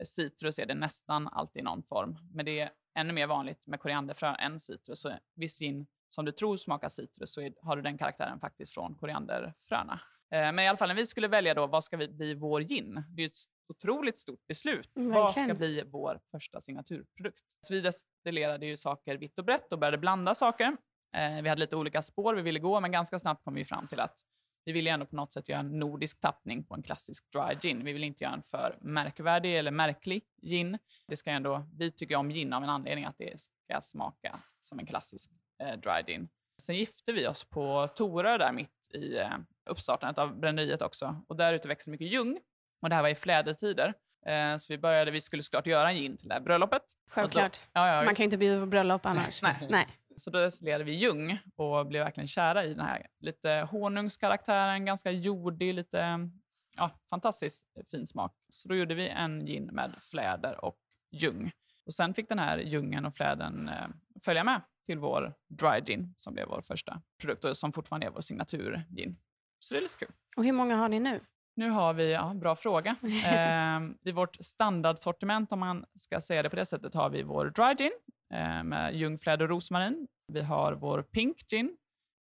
[0.00, 3.66] Eh, Citrus är det nästan alltid i någon form, men det är ännu mer vanligt
[3.66, 5.00] med korianderfrön än citrus.
[5.00, 8.74] Så viss gin som du tror smakar citrus så är, har du den karaktären faktiskt
[8.74, 10.00] från korianderfröna.
[10.30, 12.60] Eh, Men i alla fall när vi skulle välja då, vad ska vi bli vår
[12.60, 13.02] gin?
[13.08, 13.36] Det är ett
[13.68, 14.96] otroligt stort beslut.
[14.96, 17.44] Mm, Vad ska bli vår första signaturprodukt?
[17.60, 20.76] Så vi destillerade ju saker vitt och brett och började blanda saker.
[21.16, 23.86] Eh, Vi hade lite olika spår vi ville gå, men ganska snabbt kom vi fram
[23.86, 24.20] till att
[24.64, 27.84] vi ville ändå på något sätt göra en nordisk tappning på en klassisk dry gin.
[27.84, 30.78] Vi vill inte göra en för märkvärdig eller märklig gin.
[31.08, 34.78] Det ska ändå, vi tycker om gin av en anledning att det ska smaka som
[34.78, 35.30] en klassisk
[35.62, 36.28] eh, dry gin.
[36.62, 39.28] Sen gifte vi oss på Torö där mitt i eh,
[39.70, 41.16] uppstartandet av bränneriet också.
[41.28, 42.38] Och där ute växte mycket ljung.
[42.82, 43.94] Och det här var i flädertider.
[44.26, 46.82] Eh, så vi började, vi skulle såklart göra en gin till det här bröllopet.
[47.10, 47.60] Självklart.
[47.72, 49.42] Ja, ja, Man kan inte bjuda på bröllop annars.
[49.42, 49.56] Nej.
[49.70, 49.86] Nej.
[50.16, 55.10] Så då destillerade vi ljung och blev verkligen kära i den här lite honungskaraktären, ganska
[55.10, 56.30] jordig, lite
[56.76, 58.36] ja, fantastiskt fin smak.
[58.48, 60.78] Så då gjorde vi en gin med fläder och
[61.10, 61.52] ljung.
[61.86, 63.86] Och sen fick den här ljungen och flädern eh,
[64.24, 68.10] följa med till vår dry gin som blev vår första produkt och som fortfarande är
[68.10, 69.16] vår signaturgin.
[69.58, 70.12] Så det är lite kul.
[70.36, 71.20] Och hur många har ni nu?
[71.54, 72.96] Nu har vi, ja, bra fråga.
[73.02, 77.46] Eh, I vårt standardsortiment, om man ska säga det på det sättet, har vi vår
[77.46, 77.92] dry gin
[78.32, 80.08] Eh, med jungfräd och rosmarin.
[80.26, 81.76] Vi har vår pink gin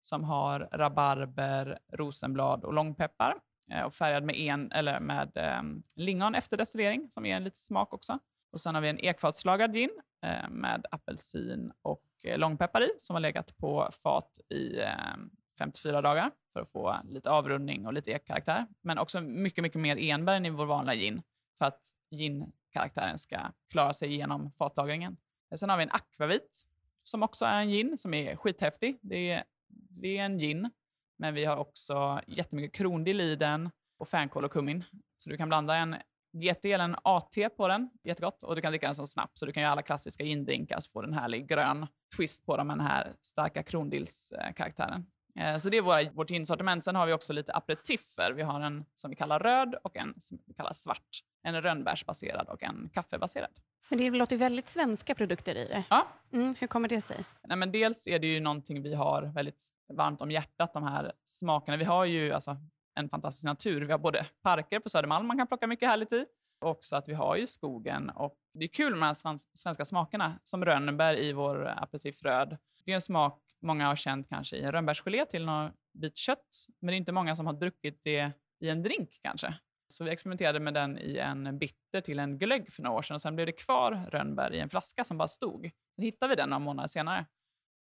[0.01, 3.35] som har rabarber, rosenblad och långpeppar.
[3.71, 7.59] Eh, och färgad med, en, eller med um, lingon efter destillering, som ger en lite
[7.59, 8.19] smak också.
[8.51, 9.89] Och sen har vi en ekfatslagad gin
[10.25, 15.15] eh, med apelsin och eh, långpeppar i, som har legat på fat i eh,
[15.59, 18.67] 54 dagar för att få lite avrundning och lite ekkaraktär.
[18.81, 21.21] Men också mycket, mycket mer enbär än i vår vanliga gin
[21.57, 23.39] för att gin-karaktären ska
[23.71, 25.17] klara sig genom fatlagringen.
[25.51, 26.61] Eh, sen har vi en akvavit
[27.03, 28.99] som också är en gin som är skithäftig.
[29.01, 29.43] Det är,
[29.89, 30.69] det är en gin,
[31.17, 34.83] men vi har också jättemycket krondill i den och fänkål och kummin.
[35.17, 35.95] Så du kan blanda en
[36.33, 38.43] GT eller en AT på den, jättegott.
[38.43, 40.91] Och du kan dricka den som snabbt, så du kan göra alla klassiska gindrinkar så
[40.91, 45.05] får du en härlig grön twist på dem med den här starka krondillskaraktären.
[45.39, 46.83] Eh, så det är våra, vårt ginsortiment.
[46.83, 48.31] Sen har vi också lite aperitiffer.
[48.31, 51.23] Vi har en som vi kallar röd och en som vi kallar svart.
[51.43, 53.51] En rönnbärsbaserad och en kaffebaserad.
[53.89, 55.83] Men det låter väldigt svenska produkter i det.
[55.89, 56.07] Ja.
[56.33, 57.25] Mm, hur kommer det sig?
[57.47, 61.11] Nej, men dels är det ju någonting vi har väldigt varmt om hjärtat, de här
[61.25, 61.77] smakerna.
[61.77, 62.57] Vi har ju alltså,
[62.95, 63.81] en fantastisk natur.
[63.81, 66.25] Vi har både parker på Södermalm man kan plocka mycket härligt i,
[66.61, 68.09] och också att vi har ju skogen.
[68.09, 72.57] Och det är kul med de här svenska smakerna, som rönnbär i vår aperitif röd.
[72.85, 76.67] Det är en smak många har känt kanske i en rönnbärsgelé till något bit kött,
[76.79, 79.53] men det är inte många som har druckit det i en drink kanske.
[79.87, 83.15] Så vi experimenterade med den i en bitter till en glögg för några år sedan
[83.15, 85.71] och sen blev det kvar rönnbär i en flaska som bara stod.
[85.95, 87.25] Sen hittade vi den några månader senare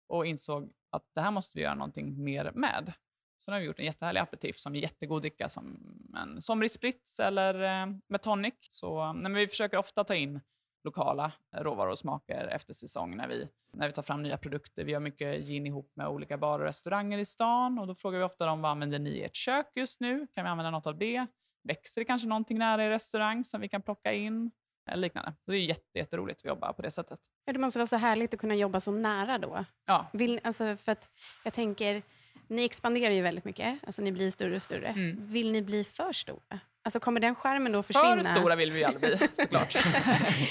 [0.08, 2.93] och insåg att det här måste vi göra någonting mer med.
[3.38, 5.77] Så nu har vi gjort en jättehärlig aperitif som är jättegod att dricka som
[6.17, 8.53] en somrig sprits eller eh, med tonic.
[8.60, 10.41] Så, nej, vi försöker ofta ta in
[10.84, 14.84] lokala råvaror och smaker efter säsong när vi, när vi tar fram nya produkter.
[14.84, 18.19] Vi har mycket gin ihop med olika barer och restauranger i stan och då frågar
[18.19, 20.27] vi ofta dem vad använder ni i ert kök just nu?
[20.34, 21.27] Kan vi använda något av det?
[21.67, 24.51] Växer det kanske någonting nära er restaurang som vi kan plocka in?
[24.89, 25.34] Eller liknande.
[25.45, 27.19] Så det är jätte, jätteroligt att jobba på det sättet.
[27.45, 29.65] Ja, det måste vara så härligt att kunna jobba så nära då.
[29.86, 30.08] Ja.
[30.13, 31.10] Vill, alltså, för att
[31.43, 32.01] jag tänker,
[32.47, 33.80] ni expanderar ju väldigt mycket.
[33.86, 34.88] Alltså, ni blir större och större.
[34.88, 35.28] Mm.
[35.28, 36.60] Vill ni bli för stora?
[36.84, 38.23] Alltså kommer den skärmen då försvinna?
[38.23, 39.75] För stora vill vi ju aldrig bli, såklart.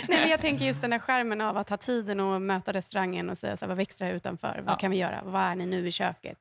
[0.09, 3.31] Nej, men jag tänker just den här skärmen av att ha tiden och möta restaurangen
[3.31, 4.63] och säga så här, vad växer här utanför?
[4.65, 4.79] Vad Ja.
[4.79, 5.21] kan vi göra?
[5.25, 6.39] Vad är ni nu i köket?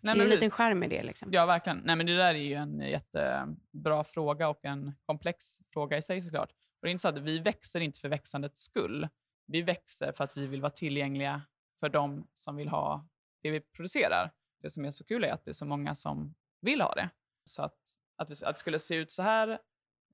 [0.00, 1.02] Nej, det är en liten skärm i det.
[1.02, 1.28] Liksom.
[1.32, 1.78] Ja, verkligen.
[1.84, 6.20] Nej, men det där är ju en jättebra fråga och en komplex fråga i sig
[6.20, 6.50] såklart.
[6.50, 9.08] Och det är inte så att vi växer inte för växandets skull.
[9.46, 11.42] Vi växer för att vi vill vara tillgängliga
[11.80, 13.08] för de som vill ha
[13.42, 14.32] det vi producerar.
[14.62, 17.10] Det som är så kul är att det är så många som vill ha det.
[17.44, 17.78] Så att,
[18.16, 19.58] att, vi, att det skulle se ut så här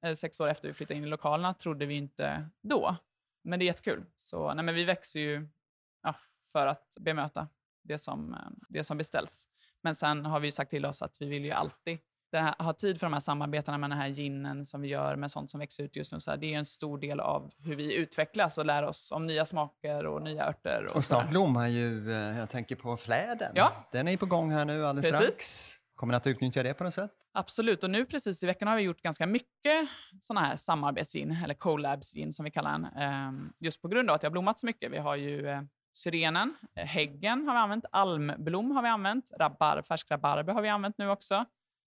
[0.02, 2.96] eh, sex år efter vi flyttade in i lokalerna trodde vi inte då.
[3.44, 4.04] Men det är jättekul.
[4.16, 5.48] Så nej, men vi växer ju
[6.02, 6.14] ja,
[6.52, 7.48] för att bemöta
[7.84, 9.46] det som, eh, det som beställs.
[9.82, 11.98] Men sen har vi ju sagt till oss att vi vill ju alltid
[12.38, 15.30] här, ha tid för de här samarbetena med den här ginen som vi gör med
[15.30, 16.20] sånt som växer ut just nu.
[16.20, 19.12] Så här, det är ju en stor del av hur vi utvecklas och lär oss
[19.12, 20.86] om nya smaker och nya örter.
[20.90, 23.52] Och, Och snart blommar ju, eh, jag tänker på fläden.
[23.54, 23.72] Ja.
[23.92, 25.34] Den är ju på gång här nu alldeles Precis.
[25.34, 25.74] strax.
[25.94, 27.10] Kommer ni att utnyttja det på något sätt?
[27.32, 29.88] Absolut, och nu precis i veckan har vi gjort ganska mycket
[30.20, 34.20] sådana här samarbetsgin, eller collabs-gin som vi kallar den, ehm, just på grund av att
[34.20, 34.92] det har blommat så mycket.
[34.92, 35.62] Vi har ju eh,
[35.96, 40.68] syrenen, eh, häggen har vi använt, almblom har vi använt, rabar, färsk rabarber har vi
[40.68, 41.44] använt nu också.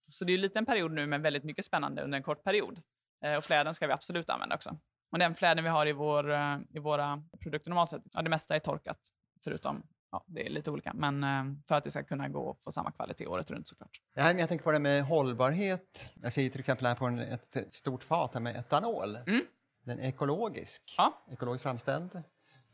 [0.09, 2.43] Så det är ju lite en period nu med väldigt mycket spännande under en kort
[2.43, 2.81] period.
[3.23, 4.77] Eh, och fläden ska vi absolut använda också.
[5.11, 8.29] Och den fläden vi har i, vår, eh, i våra produkter normalt sett, ja det
[8.29, 8.99] mesta är torkat,
[9.43, 11.25] förutom Ja, det är lite olika, men
[11.67, 13.89] för att det ska kunna gå och få samma kvalitet året runt såklart.
[14.13, 16.09] Ja, men jag tänker på det med hållbarhet.
[16.21, 19.15] Jag ser ju till exempel här på en, ett stort fat med etanol.
[19.15, 19.41] Mm.
[19.83, 21.23] Den är ekologisk, Ja.
[21.31, 22.23] ekologiskt framställd.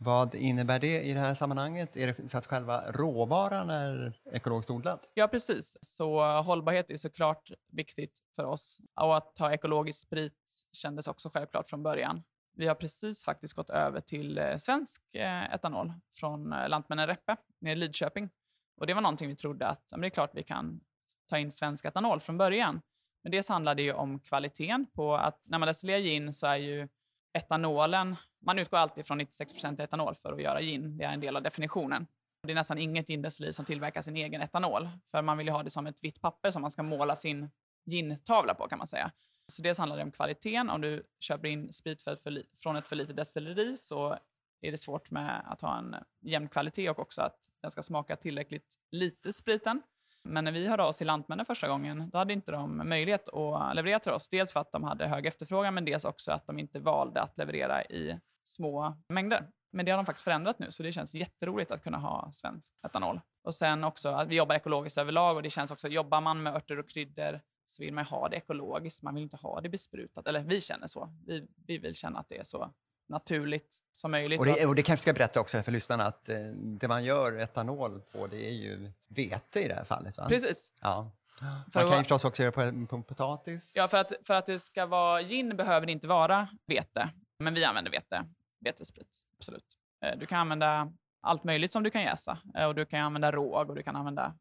[0.05, 1.97] Vad innebär det i det här sammanhanget?
[1.97, 4.99] Är det så att själva råvaran är ekologiskt odlad?
[5.13, 5.77] Ja, precis.
[5.81, 8.81] Så hållbarhet är såklart viktigt för oss.
[9.01, 12.23] Och att ha ekologisk sprit kändes också självklart från början.
[12.55, 17.37] Vi har precis faktiskt gått över till eh, svensk eh, etanol från eh, Lantmännen Reppe
[17.61, 18.29] nere i Lidköping.
[18.77, 20.79] Och det var någonting vi trodde att ja, men det är klart vi kan
[21.29, 22.81] ta in svensk etanol från början.
[23.23, 26.57] Men dels handlar det ju om kvaliteten på att när man destillerar gin så är
[26.57, 26.87] ju
[27.33, 30.97] etanolen, man utgår alltid från 96% etanol för att göra gin.
[30.97, 32.07] Det är en del av definitionen.
[32.43, 34.89] Det är nästan inget gindestilleri som tillverkar sin egen etanol.
[35.05, 37.49] För man vill ju ha det som ett vitt papper som man ska måla sin
[37.85, 39.11] gintavla på kan man säga.
[39.47, 40.69] Så dels handlar det om kvaliteten.
[40.69, 44.17] Om du köper in sprit för, för, från ett för litet destilleri så
[44.61, 48.15] är det svårt med att ha en jämn kvalitet och också att den ska smaka
[48.15, 49.81] tillräckligt lite spriten.
[50.23, 53.29] Men när vi hörde av oss till Lantmännen första gången, då hade inte de möjlighet
[53.29, 54.29] att leverera till oss.
[54.29, 57.37] Dels för att de hade hög efterfrågan, men dels också att de inte valde att
[57.37, 59.47] leverera i små mängder.
[59.71, 62.73] Men det har de faktiskt förändrat nu, så det känns jätteroligt att kunna ha svensk
[62.83, 63.21] etanol.
[63.43, 66.55] Och sen också att vi jobbar ekologiskt överlag och det känns också, jobbar man med
[66.55, 69.03] örter och kryddor så vill man ha det ekologiskt.
[69.03, 70.27] Man vill inte ha det besprutat.
[70.27, 71.09] Eller vi känner så.
[71.25, 72.73] Vi, vi vill känna att det är så
[73.09, 74.39] naturligt som möjligt.
[74.39, 77.39] Och det, och det kanske ska berätta också för lyssnarna att eh, det man gör
[77.39, 80.17] etanol på det är ju vete i det här fallet.
[80.17, 80.25] Va?
[80.27, 80.73] Precis.
[80.81, 81.11] Ja.
[81.71, 83.73] För Man kan ju förstås också göra på, på potatis.
[83.77, 87.09] Ja, för att, för att det ska vara gin behöver det inte vara vete.
[87.39, 88.25] Men vi använder vete,
[88.59, 89.21] vetesprit.
[89.37, 89.65] Absolut.
[90.05, 92.37] Eh, du kan använda allt möjligt som du kan jäsa.
[92.55, 94.35] Eh, och du kan använda råg och du kan använda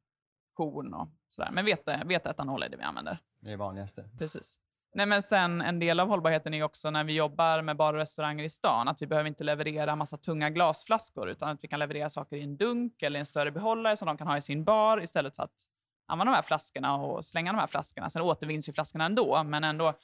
[0.53, 1.51] korn och sådär.
[1.53, 3.19] Men vete, veteetanol är det vi använder.
[3.41, 4.09] Det är det vanligaste.
[4.19, 4.59] Precis.
[4.95, 8.01] Nej, men sen en del av hållbarheten är också när vi jobbar med bar och
[8.01, 11.79] restauranger i stan, att vi behöver inte leverera massa tunga glasflaskor, utan att vi kan
[11.79, 14.65] leverera saker i en dunk eller en större behållare som de kan ha i sin
[14.65, 15.69] bar istället för att
[16.07, 18.11] använda de här flaskorna och slänga de här flaskorna.
[18.11, 19.95] Sen återvinns ju flaskorna ändå, men ändå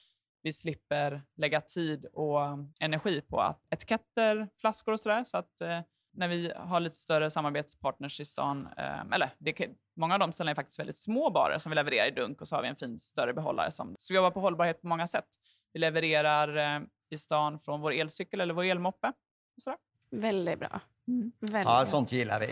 [0.42, 2.40] vi slipper lägga tid och
[2.80, 5.24] energi på etiketter, flaskor och sådär.
[5.24, 5.80] Så att eh,
[6.18, 10.50] när vi har lite större samarbetspartners i stan, eh, eller det, många av de ställena
[10.50, 12.76] är faktiskt väldigt små barer som vi levererar i dunk och så har vi en
[12.76, 13.70] fin större behållare.
[13.70, 15.28] Som, så vi jobbar på hållbarhet på många sätt.
[15.72, 19.08] Vi levererar eh, i stan från vår elcykel eller vår elmoppe.
[19.56, 19.78] Och sådär.
[20.10, 20.80] Väldigt bra.
[21.08, 21.32] Mm.
[21.40, 22.46] Väldigt ja, sånt gillar vi.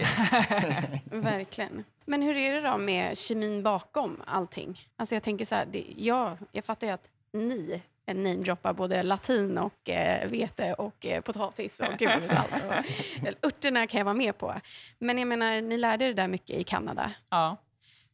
[1.20, 1.84] Verkligen.
[2.04, 4.90] Men hur är det då med kemin bakom allting?
[4.96, 7.82] Alltså jag tänker så här, det, ja, jag fattar ju att ni
[8.14, 12.52] namedroppar både latin och eh, vete och eh, potatis och gud allt.
[12.64, 14.54] Och, örterna kan jag vara med på.
[14.98, 17.12] Men jag menar, ni lärde er det där mycket i Kanada.
[17.30, 17.56] Ja.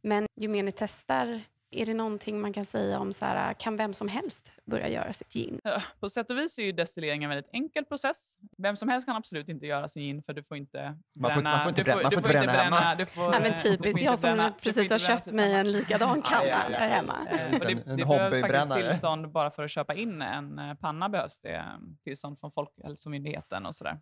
[0.02, 1.40] Men ju mer ni testar
[1.72, 5.12] är det någonting man kan säga om så här, kan vem som helst börja göra
[5.12, 5.60] sitt gin?
[5.64, 8.38] Ja, på sätt och vis är ju destillering en väldigt enkel process.
[8.58, 11.50] Vem som helst kan absolut inte göra sin gin för du får inte bränna.
[11.50, 12.94] Man får, inte bränna, hemma.
[12.94, 16.42] Du får, Nej, men typiskt, jag som bränna, precis har köpt mig en likadan kanna
[16.46, 17.26] här hemma.
[17.30, 21.08] Eh, och det, det behövs faktiskt tillstånd bara för att köpa in en eh, panna
[21.08, 21.64] behövs det eh,
[22.04, 24.00] tillstånd från Folkhälsomyndigheten och sådär.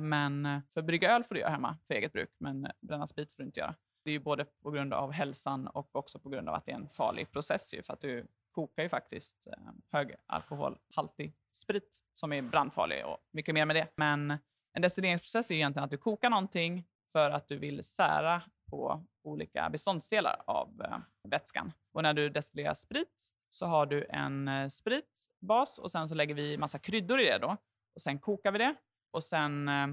[0.00, 3.34] Men för att brygga öl får du göra hemma för eget bruk, men bränna sprit
[3.34, 3.74] får du inte göra.
[4.08, 6.72] Det är ju både på grund av hälsan och också på grund av att det
[6.72, 7.74] är en farlig process.
[7.74, 13.18] Ju, för att du kokar ju faktiskt eh, hög alkoholhaltig sprit som är brandfarlig och
[13.32, 13.88] mycket mer med det.
[13.96, 14.30] Men
[14.72, 19.70] en destilleringsprocess är egentligen att du kokar någonting för att du vill sära på olika
[19.70, 21.72] beståndsdelar av eh, vätskan.
[21.92, 26.34] Och när du destillerar sprit så har du en eh, spritbas och sen så lägger
[26.34, 27.56] vi massa kryddor i det då.
[27.94, 28.74] Och sen kokar vi det.
[29.10, 29.86] Och sen eh,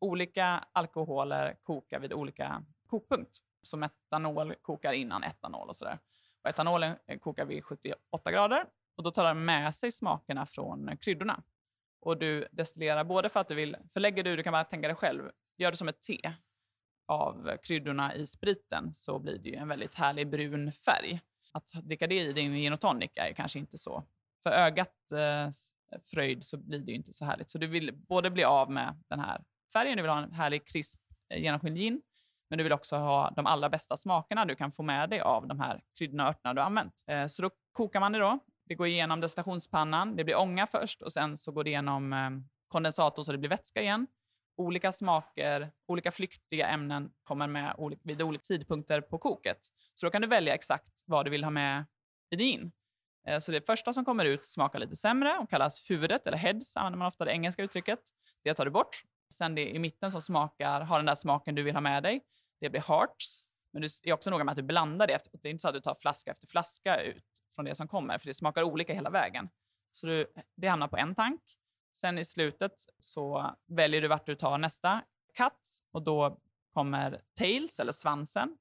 [0.00, 5.98] olika alkoholer kokar vid olika kokpunkt som etanol kokar innan etanol och sådär.
[6.42, 8.64] Och etanolen eh, kokar vid 78 grader
[8.96, 11.42] och då tar den med sig smakerna från kryddorna.
[12.00, 14.96] Och du destillerar både för att du vill, förlägger du, du kan bara tänka dig
[14.96, 16.32] själv, gör det som ett te
[17.06, 21.20] av kryddorna i spriten så blir det ju en väldigt härlig brun färg.
[21.52, 24.04] Att dricka det i din gin och tonic är kanske inte så.
[24.42, 25.48] För ögat eh,
[26.04, 27.50] fröjd så blir det ju inte så härligt.
[27.50, 30.66] Så du vill både bli av med den här färgen, du vill ha en härlig
[30.66, 32.02] krisp eh, genomskinlig gin
[32.52, 35.46] men du vill också ha de allra bästa smakerna du kan få med dig av
[35.46, 37.04] de här kryddorna och örterna du har använt.
[37.06, 38.38] Eh, så då kokar man det då.
[38.68, 40.16] Det går igenom destillationspannan.
[40.16, 42.30] Det blir ånga först och sen så går det igenom eh,
[42.68, 44.06] kondensator så det blir vätska igen.
[44.56, 49.58] Olika smaker, olika flyktiga ämnen kommer med vid olika tidpunkter på koket.
[49.94, 51.84] Så då kan du välja exakt vad du vill ha med
[52.30, 52.72] i din.
[53.28, 56.76] Eh, så det första som kommer ut smakar lite sämre och kallas huvudet, eller heads
[56.76, 58.00] använder man ofta det engelska uttrycket.
[58.44, 59.02] Det tar du bort.
[59.32, 62.20] Sen det i mitten som smakar, har den där smaken du vill ha med dig.
[62.62, 63.44] Det blir hearts.
[63.72, 65.18] Men du är också noga med att du blandar det.
[65.32, 68.18] Det är inte så att du tar flaska efter flaska ut från det som kommer,
[68.18, 69.48] för det smakar olika hela vägen.
[69.90, 71.40] Så du, det hamnar på en tank.
[71.92, 75.02] Sen i slutet så väljer du vart du tar nästa
[75.36, 76.38] cut och då
[76.72, 78.58] kommer tails, eller svansen,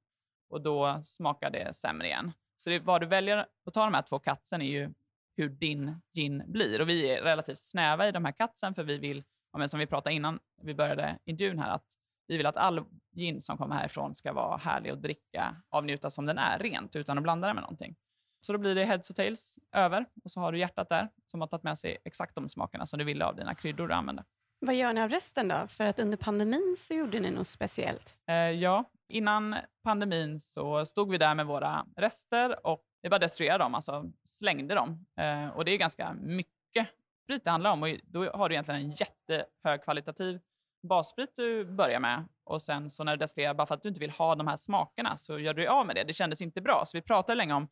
[0.50, 2.32] och då smakar det sämre igen.
[2.56, 4.94] Så det, vad du väljer att ta de här två cutsen är ju
[5.36, 6.82] hur din gin blir.
[6.82, 9.24] Och vi är relativt snäva i de här cutsen, för vi vill,
[9.68, 11.98] som vi pratade innan vi började intervjun här, att
[12.32, 16.26] vi vill att all gin som kommer härifrån ska vara härlig att dricka, avnjuta som
[16.26, 17.96] den är, rent, utan att blanda den med någonting.
[18.42, 21.42] Så då blir det heads och tails över och så har du hjärtat där som
[21.42, 24.26] har tagit med sig exakt de smakerna som du ville av dina kryddor du använder.
[24.60, 25.68] Vad gör ni av resten då?
[25.68, 28.20] För att under pandemin så gjorde ni något speciellt.
[28.28, 33.64] Eh, ja, innan pandemin så stod vi där med våra rester och vi bara destruerade
[33.64, 35.06] dem, alltså slängde dem.
[35.20, 36.88] Eh, och det är ganska mycket
[37.24, 40.40] sprit det handlar om och då har du egentligen en jättehögkvalitativ
[40.82, 44.00] bassprit du börjar med och sen så när du destillerar, bara för att du inte
[44.00, 46.04] vill ha de här smakerna, så gör du dig av med det.
[46.04, 46.84] Det kändes inte bra.
[46.88, 47.68] Så vi pratade länge om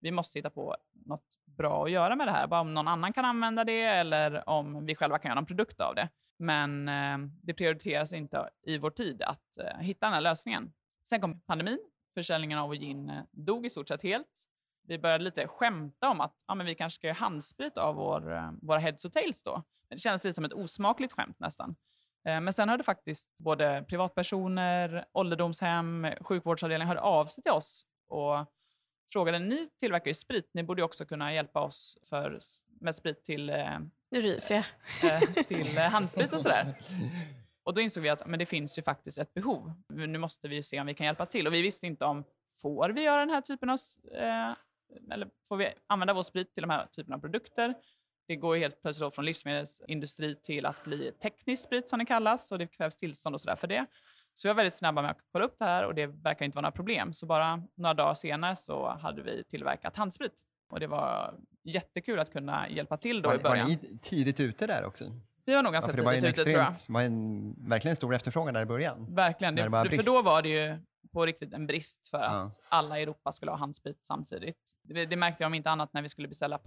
[0.00, 2.46] vi måste hitta på något bra att göra med det här.
[2.46, 5.80] Bara om någon annan kan använda det eller om vi själva kan göra någon produkt
[5.80, 6.08] av det.
[6.38, 10.72] Men eh, det prioriteras inte i vår tid att eh, hitta den här lösningen.
[11.08, 11.78] Sen kom pandemin.
[12.14, 14.48] Försäljningen av vår gin eh, dog i stort sett helt.
[14.88, 18.32] Vi började lite skämta om att ja, men vi kanske ska göra handsprit av vår,
[18.32, 19.62] eh, våra heads och tails då.
[19.88, 21.76] Men det kändes lite som ett osmakligt skämt nästan.
[22.24, 28.46] Eh, men sen hörde faktiskt både privatpersoner, ålderdomshem, sjukvårdsavdelningar hörde av sig till oss och
[29.12, 32.38] frågade, ni tillverkar ju sprit, ni borde också kunna hjälpa oss för,
[32.80, 33.78] med sprit till, eh,
[34.14, 34.66] ryser
[35.02, 36.66] eh, till handsprit och sådär.
[37.64, 39.72] Och då insåg vi att men det finns ju faktiskt ett behov.
[39.88, 41.46] Nu måste vi se om vi kan hjälpa till.
[41.46, 42.24] Och vi visste inte om
[42.62, 43.78] får vi göra den här typen av,
[44.12, 44.52] eh,
[45.10, 47.74] eller får vi använda vår sprit till de här typerna av produkter?
[48.26, 52.58] Det går helt plötsligt från livsmedelsindustri till att bli teknisk sprit som det kallas och
[52.58, 53.86] det krävs tillstånd och sådär för det.
[54.34, 56.56] Så jag var väldigt snabba med att kolla upp det här och det verkar inte
[56.56, 57.12] vara några problem.
[57.12, 60.44] Så bara några dagar senare så hade vi tillverkat handsprit.
[60.70, 63.68] Och det var jättekul att kunna hjälpa till då var, i början.
[63.68, 65.04] Var ni tidigt ute där också?
[65.44, 66.72] Vi var nog ganska ja, tidigt ute tror jag.
[66.72, 69.14] Det var en, verkligen stor efterfrågan där i början.
[69.14, 70.78] Verkligen, det, det för då var det ju
[71.12, 72.64] på riktigt en brist för att ja.
[72.68, 74.72] alla i Europa skulle ha handsprit samtidigt.
[74.82, 76.58] Det, det märkte jag om inte annat när vi skulle beställa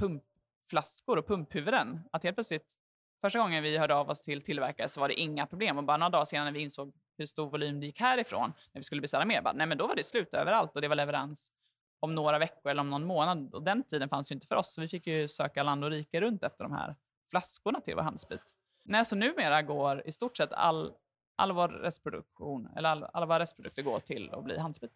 [0.70, 2.02] flaskor och pumphuvuden.
[2.12, 2.74] Att helt plötsligt,
[3.22, 5.98] första gången vi hörde av oss till tillverkare så var det inga problem och bara
[5.98, 9.02] några dagar senare när vi insåg hur stor volym det gick härifrån, när vi skulle
[9.02, 11.54] beställa mer, bara, nej men då var det slut överallt och det var leverans
[12.00, 13.54] om några veckor eller om någon månad.
[13.54, 15.90] Och den tiden fanns ju inte för oss, så vi fick ju söka land och
[15.90, 16.96] rike runt efter de här
[17.30, 18.56] flaskorna till vår handsprit.
[18.84, 20.94] Nej, så numera går i stort sett all,
[21.36, 24.92] all vår restproduktion, eller all, alla våra restprodukter går till att bli handsprit.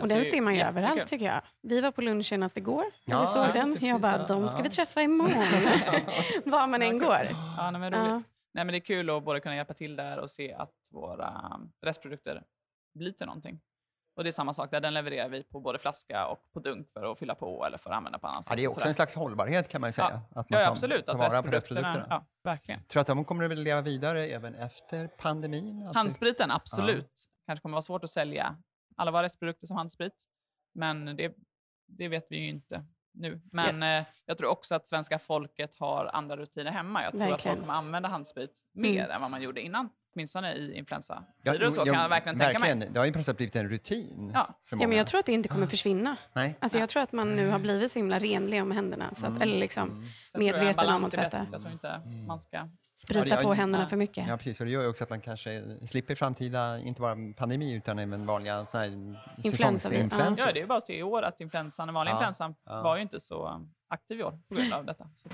[0.00, 1.42] och den ser man ju överallt tycker jag.
[1.62, 3.76] Vi var på lunch senast igår när vi såg den.
[3.80, 5.32] Jag bara, de ska vi träffa imorgon.
[6.44, 7.28] Var man än går.
[7.56, 8.28] Ja, nej, men roligt.
[8.54, 11.60] Nej, men det är kul att både kunna hjälpa till där och se att våra
[11.82, 12.42] restprodukter
[12.94, 13.60] blir till någonting.
[14.16, 16.90] Och det är samma sak där, den levererar vi på både flaska och på dunk
[16.90, 18.50] för att fylla på eller för att använda på annat sätt.
[18.50, 18.88] Ja, det är också sådär.
[18.88, 20.22] en slags hållbarhet kan man ju säga.
[20.34, 21.06] Ja, att man ja, absolut.
[21.06, 22.06] tar vara på restprodukterna.
[22.10, 22.80] Ja, verkligen.
[22.84, 25.90] Tror du att de kommer att leva vidare även efter pandemin?
[25.94, 27.12] Handspriten, absolut.
[27.14, 27.46] Ja.
[27.46, 28.56] kanske kommer vara svårt att sälja
[28.96, 30.24] alla våra restprodukter som handsprit.
[30.74, 31.34] Men det,
[31.86, 32.84] det vet vi ju inte
[33.16, 33.40] nu.
[33.52, 33.98] Men yeah.
[33.98, 37.02] eh, jag tror också att svenska folket har andra rutiner hemma.
[37.02, 37.34] Jag tror verkligen.
[37.34, 39.10] att folk kommer använda handsprit mer mm.
[39.10, 39.88] än vad man gjorde innan.
[40.14, 41.24] Åtminstone i influensa.
[41.42, 42.78] Ja, så, kan jag verkligen tänka verkligen.
[42.78, 42.88] mig.
[42.92, 44.30] Det har något sätt blivit en rutin.
[44.34, 44.60] Ja.
[44.64, 44.84] För många.
[44.84, 46.16] ja, men jag tror att det inte kommer försvinna.
[46.32, 46.56] Nej.
[46.60, 49.14] Alltså, jag tror att man nu har blivit så himla renliga med händerna.
[49.14, 49.42] Så att, mm.
[49.42, 50.04] Eller liksom mm.
[50.34, 51.46] medveten om att tvätta.
[51.52, 52.26] Jag tror inte mm.
[52.26, 53.88] man ska sprita ja, på händerna ja.
[53.88, 54.28] för mycket.
[54.28, 54.60] Ja, precis.
[54.60, 58.26] Och det gör ju också att man kanske slipper framtida, inte bara pandemi, utan även
[58.26, 58.66] vanliga
[59.42, 59.94] influensa.
[59.94, 62.18] Ja, det är bara att se i år att influensan, den vanliga ja.
[62.18, 65.08] influensan var ju inte så aktiv i år på grund av detta.
[65.14, 65.28] Så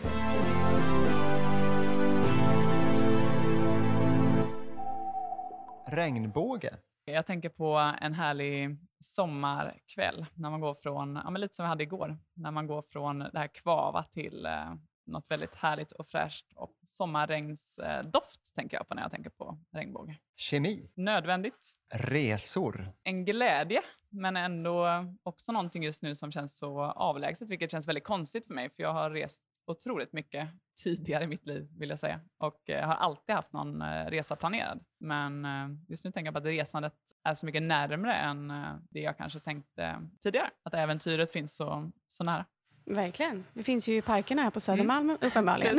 [5.86, 6.76] Regnbåge.
[7.04, 11.68] Jag tänker på en härlig sommarkväll när man går från, ja, men lite som vi
[11.68, 14.74] hade igår, när man går från det här kvava till eh,
[15.06, 20.18] något väldigt härligt och fräscht och sommarregnsdoft tänker jag på när jag tänker på regnbåge.
[20.36, 20.90] Kemi.
[20.94, 21.72] Nödvändigt.
[21.94, 22.92] Resor.
[23.02, 24.86] En glädje, men ändå
[25.22, 28.82] också någonting just nu som känns så avlägset, vilket känns väldigt konstigt för mig, för
[28.82, 30.48] jag har rest otroligt mycket
[30.82, 32.20] tidigare i mitt liv, vill jag säga.
[32.38, 34.84] Och eh, har alltid haft någon eh, resa planerad.
[35.00, 38.52] Men eh, just nu tänker jag på att resandet är så mycket närmre än
[38.90, 40.50] det jag kanske tänkte tidigare.
[40.62, 42.46] Att äventyret finns så, så nära.
[42.94, 43.44] Verkligen.
[43.52, 45.18] Det finns ju i parkerna här på Södermalm mm.
[45.20, 45.76] uppenbarligen.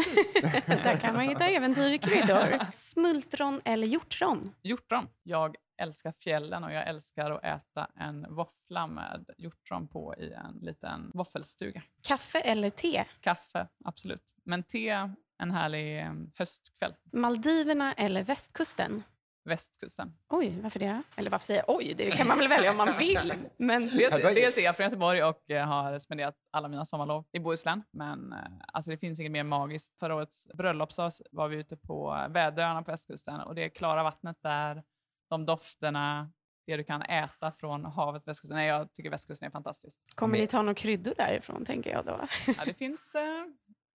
[0.65, 2.73] Där kan man hitta äventyr i kryddor.
[2.73, 4.55] Smultron eller hjortron?
[4.63, 5.07] Hjortron.
[5.23, 10.59] Jag älskar fjällen och jag älskar att äta en våffla med hjortron på i en
[10.61, 11.83] liten våffelstuga.
[12.03, 13.05] Kaffe eller te?
[13.21, 14.35] Kaffe, absolut.
[14.45, 15.09] Men te
[15.43, 16.93] en härlig eh, höstkväll.
[17.11, 19.03] Maldiverna eller västkusten?
[19.45, 20.13] Västkusten.
[20.29, 21.03] Oj, varför det?
[21.15, 21.93] Eller varför säger jag oj?
[21.97, 23.33] Det kan man väl välja om man vill.
[23.57, 23.87] Men...
[23.87, 27.83] dels, dels är jag från Göteborg och eh, har spenderat alla mina sommarlov i Bohuslän.
[27.91, 29.99] Men eh, alltså, det finns inget mer magiskt.
[29.99, 34.37] Förra årets bröllop så var vi ute på Väderöarna på västkusten och det klara vattnet
[34.43, 34.83] där,
[35.29, 36.31] de dofterna,
[36.67, 38.57] det du kan äta från havet på västkusten.
[38.57, 39.99] Nej, jag tycker västkusten är fantastiskt.
[40.15, 42.27] Kommer ni ta några kryddor därifrån, tänker jag då?
[42.57, 43.45] ja, det finns, eh,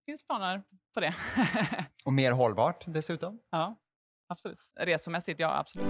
[0.06, 0.62] finns planer
[0.94, 1.14] på det.
[2.04, 3.40] och mer hållbart dessutom?
[3.50, 3.76] Ja
[4.28, 4.70] absolut.
[4.76, 5.86] Resomässigt, ja absolut.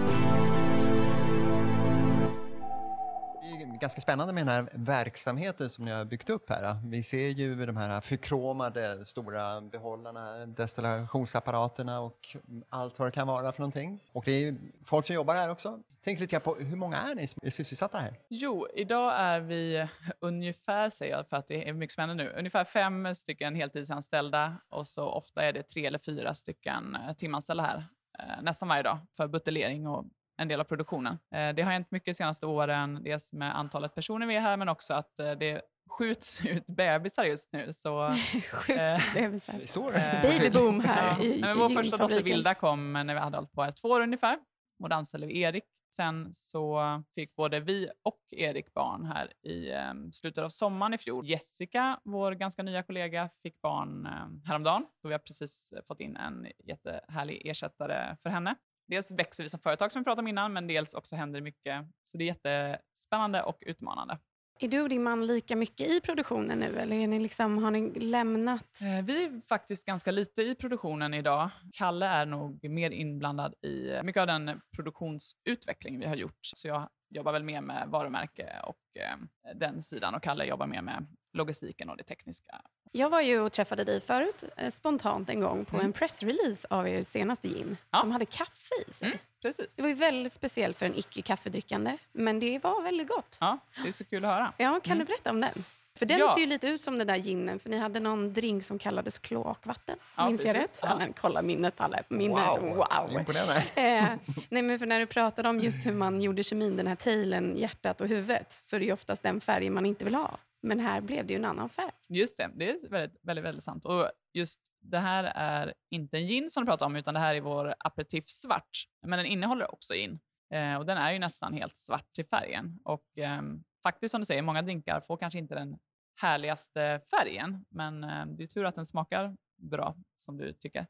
[3.43, 6.77] Det är ganska spännande med den här verksamheten som ni har byggt upp här.
[6.85, 12.37] Vi ser ju de här förkromade stora behållarna, destillationsapparaterna och
[12.69, 14.01] allt vad det kan vara för någonting.
[14.13, 15.83] Och det är folk som jobbar här också.
[16.05, 18.15] Tänk lite på hur många är ni som är sysselsatta här?
[18.29, 19.89] Jo, idag är vi
[20.21, 24.87] ungefär, säger jag för att det är mycket spännande nu, ungefär fem stycken heltidsanställda och
[24.87, 27.85] så ofta är det tre eller fyra stycken timanställda här.
[28.23, 30.05] Eh, nästan varje dag för buteljering och
[30.37, 31.19] en del av produktionen.
[31.35, 34.57] Eh, det har hänt mycket de senaste åren, dels med antalet personer vi är här,
[34.57, 37.73] men också att eh, det skjuts ut bebisar just nu.
[37.73, 38.15] Så,
[38.53, 39.67] skjuts bebisar.
[39.67, 39.91] Så
[40.23, 41.25] Babyboom här ja.
[41.25, 43.89] i, men Vår i första dotter Vilda kom när vi hade hållit på här två
[43.89, 44.39] år ungefär.
[44.83, 45.65] Och då anställde vi Erik.
[45.91, 50.99] Sen så fick både vi och Erik barn här i ehm, slutet av sommaren i
[50.99, 51.27] fjol.
[51.27, 54.87] Jessica, vår ganska nya kollega, fick barn ehm, häromdagen.
[55.01, 58.55] Så vi har precis eh, fått in en jättehärlig ersättare för henne.
[58.89, 61.45] Dels växer vi som företag som vi pratade om innan, men dels också händer det
[61.45, 61.87] mycket.
[62.05, 64.19] Så det är jättespännande och utmanande.
[64.61, 67.71] Är du och din man lika mycket i produktionen nu eller är ni liksom, har
[67.71, 68.81] ni lämnat?
[68.83, 71.51] Eh, vi är faktiskt ganska lite i produktionen idag.
[71.73, 76.39] Kalle är nog mer inblandad i mycket av den produktionsutveckling vi har gjort.
[76.43, 79.17] Så jag jobbar väl mer med varumärke och eh,
[79.55, 82.61] den sidan och Kalle jobbar mer med logistiken och det tekniska.
[82.93, 85.87] Jag var ju och träffade dig förut eh, spontant en gång på mm.
[85.87, 88.01] en pressrelease av er senaste gin ja.
[88.01, 89.07] som hade kaffe i sig.
[89.09, 89.77] Mm, precis.
[89.77, 93.39] Det var ju väldigt speciellt för en icke kaffedrickande, men det var väldigt gott.
[93.41, 94.53] Ja, det är så kul att höra.
[94.57, 94.99] Ja, kan mm.
[94.99, 95.65] du berätta om den?
[95.99, 96.35] För den ja.
[96.35, 99.19] ser ju lite ut som den där ginen, för ni hade någon drink som kallades
[99.19, 99.99] kloakvatten.
[100.17, 100.79] Ja, Minns jag rätt?
[100.83, 100.97] Ja.
[100.99, 102.03] men, kolla minnet, Palle.
[102.09, 102.47] Minnet.
[102.61, 102.77] Wow!
[102.77, 103.19] wow.
[103.19, 103.55] Imponerande.
[103.75, 106.97] eh, nej, men för när du pratade om just hur man gjorde kemin, den här
[106.97, 110.39] tailen, hjärtat och huvudet, så är det ju oftast den färgen man inte vill ha.
[110.63, 111.93] Men här blev det ju en annan färg.
[112.09, 113.85] Just det, det är väldigt, väldigt, väldigt sant.
[113.85, 117.35] Och just det här är inte en gin som du pratar om, utan det här
[117.35, 118.87] är vår aperitif svart.
[119.03, 120.19] Men den innehåller också gin.
[120.53, 122.81] Eh, och den är ju nästan helt svart till färgen.
[122.85, 123.43] Och eh,
[123.83, 125.79] faktiskt som du säger, många drinkar får kanske inte den
[126.21, 130.87] härligaste färgen, men eh, det är tur att den smakar bra, som du tycker.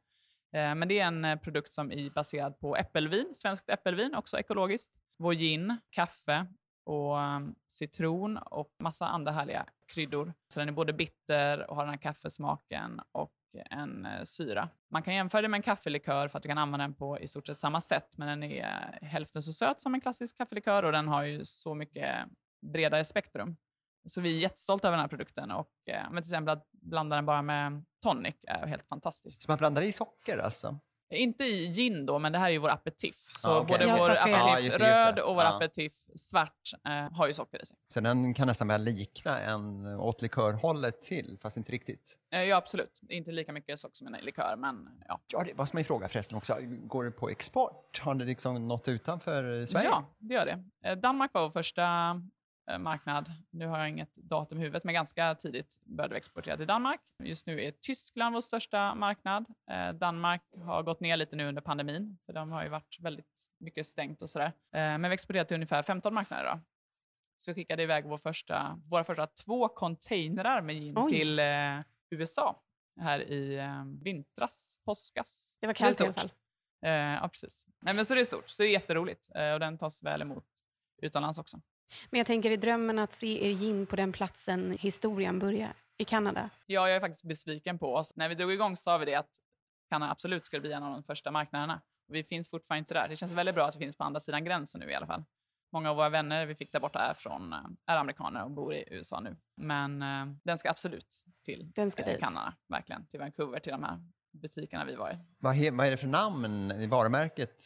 [0.53, 4.39] Eh, men det är en eh, produkt som är baserad på äppelvin, svenskt äppelvin, också
[4.39, 4.93] ekologiskt.
[5.19, 6.47] Vår gin, kaffe
[6.89, 10.34] och ehm, citron och massa andra härliga kryddor.
[10.53, 13.34] Så den är både bitter och har den här kaffesmaken och
[13.70, 14.68] en eh, syra.
[14.91, 17.28] Man kan jämföra det med en kaffelikör för att du kan använda den på i
[17.28, 20.82] stort sett samma sätt, men den är eh, hälften så söt som en klassisk kaffelikör
[20.82, 22.14] och den har ju så mycket
[22.72, 23.57] bredare spektrum.
[24.07, 27.16] Så vi är jättestolta över den här produkten och eh, men till exempel att blanda
[27.16, 29.43] den bara med tonic är helt fantastiskt.
[29.43, 30.78] Så man blandar i socker alltså?
[31.11, 33.16] Inte i gin då, men det här är ju vår aperitif.
[33.16, 33.78] Så ah, okay.
[33.78, 35.56] både vår aperitif ah, röd och vår ah.
[35.56, 37.76] aperitif svart eh, har ju socker i sig.
[37.88, 42.18] Så den kan nästan börja likna en åt likörhållet till, fast inte riktigt?
[42.32, 43.00] Eh, ja, absolut.
[43.09, 45.20] Inte lika mycket socker som en likör, men ja.
[45.26, 46.56] Ja, det var som en fråga förresten också.
[46.62, 48.00] Går det på export?
[48.00, 49.88] Har det liksom nått utanför Sverige?
[49.88, 50.88] Ja, det gör det.
[50.88, 52.14] Eh, Danmark var vår första Eh,
[52.79, 53.33] marknad.
[53.51, 57.01] Nu har jag inget datum i huvudet, men ganska tidigt började vi exportera till Danmark.
[57.25, 59.45] Just nu är Tyskland vår största marknad.
[59.71, 63.47] Eh, Danmark har gått ner lite nu under pandemin, för de har ju varit väldigt
[63.59, 64.47] mycket stängt och sådär.
[64.47, 66.61] Eh, men vi exporterar till ungefär 15 marknader idag.
[67.37, 71.12] Så skickade iväg vår första, våra första två containrar med gin Oj.
[71.12, 71.41] till
[72.11, 72.62] USA
[73.01, 73.61] här i
[74.03, 75.57] vintras, påskas.
[75.61, 76.31] Det var kallt i alla fall.
[77.23, 77.66] ja, precis.
[77.81, 80.45] Nej, men så det är stort, så det är jätteroligt och den tas väl emot
[81.03, 81.61] utomlands också.
[82.11, 86.05] Men jag tänker i drömmen att se er gin på den platsen historien börjar, i
[86.05, 86.51] Kanada.
[86.66, 88.12] Ja, jag är faktiskt besviken på oss.
[88.16, 89.30] När vi drog igång sa vi det att
[89.91, 91.82] Kanada absolut skulle bli en av de första marknaderna.
[92.09, 93.09] Vi finns fortfarande inte där.
[93.09, 95.24] Det känns väldigt bra att vi finns på andra sidan gränsen nu i alla fall.
[95.72, 98.74] Många av våra vänner vi fick där borta är, från, eh, är amerikaner och bor
[98.74, 99.36] i USA nu.
[99.57, 103.07] Men eh, den ska absolut till den ska eh, Kanada, verkligen.
[103.07, 104.01] Till Vancouver, till de här
[104.32, 105.18] butikerna vi var i.
[105.39, 107.64] Vad, vad är det för namn i varumärket?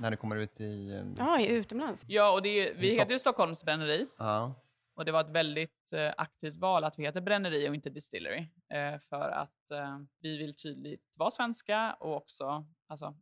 [0.00, 0.90] När det kommer ut i...
[0.90, 2.04] Eh, ja, i utomlands.
[2.06, 4.06] Ja, och det är, vi heter ju Stockholms bränneri.
[4.18, 4.54] Ja.
[4.96, 8.46] Och det var ett väldigt eh, aktivt val att vi heter bränneri och inte distillery.
[8.68, 13.14] Eh, för att eh, vi vill tydligt vara svenska och också, alltså,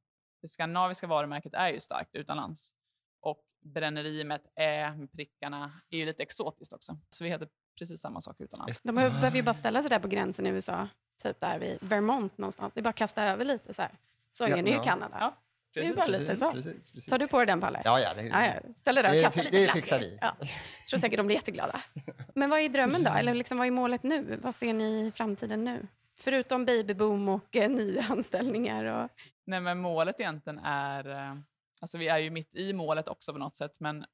[0.42, 2.74] det skandinaviska varumärket är ju starkt utomlands.
[3.20, 6.98] Och bränneri med ett ä med prickarna är ju lite exotiskt också.
[7.10, 7.48] Så vi heter
[7.78, 8.80] precis samma sak utomlands.
[8.82, 10.88] De behöver ju bara ställa sig där på gränsen i USA,
[11.22, 12.74] typ där vid Vermont någonstans.
[12.74, 13.90] Det är bara att kasta över lite så här.
[14.32, 15.16] Så ja, är ni ju i Kanada.
[15.20, 15.36] Ja.
[15.74, 16.52] Precis, det är bara lite så.
[16.52, 17.06] Precis, precis.
[17.06, 17.82] Tar du på dig den, Palle?
[17.84, 18.14] Ja, ja.
[18.14, 18.52] Det, ja, ja.
[18.76, 20.18] Ställ dig där och kasta lite Det fixar vi.
[20.20, 20.36] Ja.
[20.40, 20.48] Jag
[20.88, 21.82] tror säkert de blir jätteglada.
[22.34, 23.10] Men vad är drömmen då?
[23.10, 24.38] Eller liksom, vad är målet nu?
[24.42, 25.86] Vad ser ni i framtiden nu?
[26.18, 28.84] Förutom babyboom och eh, nya anställningar.
[28.84, 29.10] Och...
[29.44, 31.08] Nej, men målet egentligen är...
[31.10, 31.36] Eh,
[31.80, 34.04] alltså vi är ju mitt i målet också på något sätt, men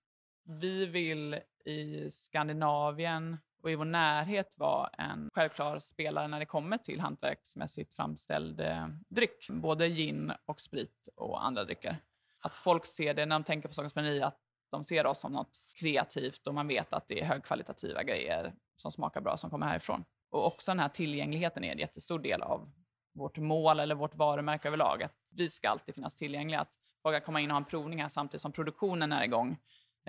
[0.45, 6.79] vi vill i Skandinavien och i vår närhet var en självklar spelare när det kommer
[6.79, 9.47] till hantverksmässigt framställd eh, dryck.
[9.51, 11.97] Både gin och sprit och andra drycker.
[12.41, 14.39] Att folk ser det när de tänker på Stockholms Bränneri, att
[14.71, 18.93] de ser oss som något kreativt och man vet att det är högkvalitativa grejer som
[18.93, 20.05] smakar bra som kommer härifrån.
[20.31, 22.73] Och också den här tillgängligheten är en jättestor del av
[23.15, 25.03] vårt mål eller vårt varumärke överlag.
[25.03, 26.61] Att vi ska alltid finnas tillgängliga.
[26.61, 29.57] Att folk kan komma in och ha en provning här samtidigt som produktionen är igång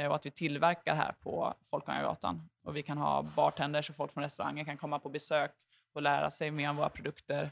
[0.08, 2.50] och att vi tillverkar här på Folkungagatan.
[2.64, 5.52] Och vi kan ha bartenders och folk från restaurangen kan komma på besök
[5.94, 7.52] och lära sig mer om våra produkter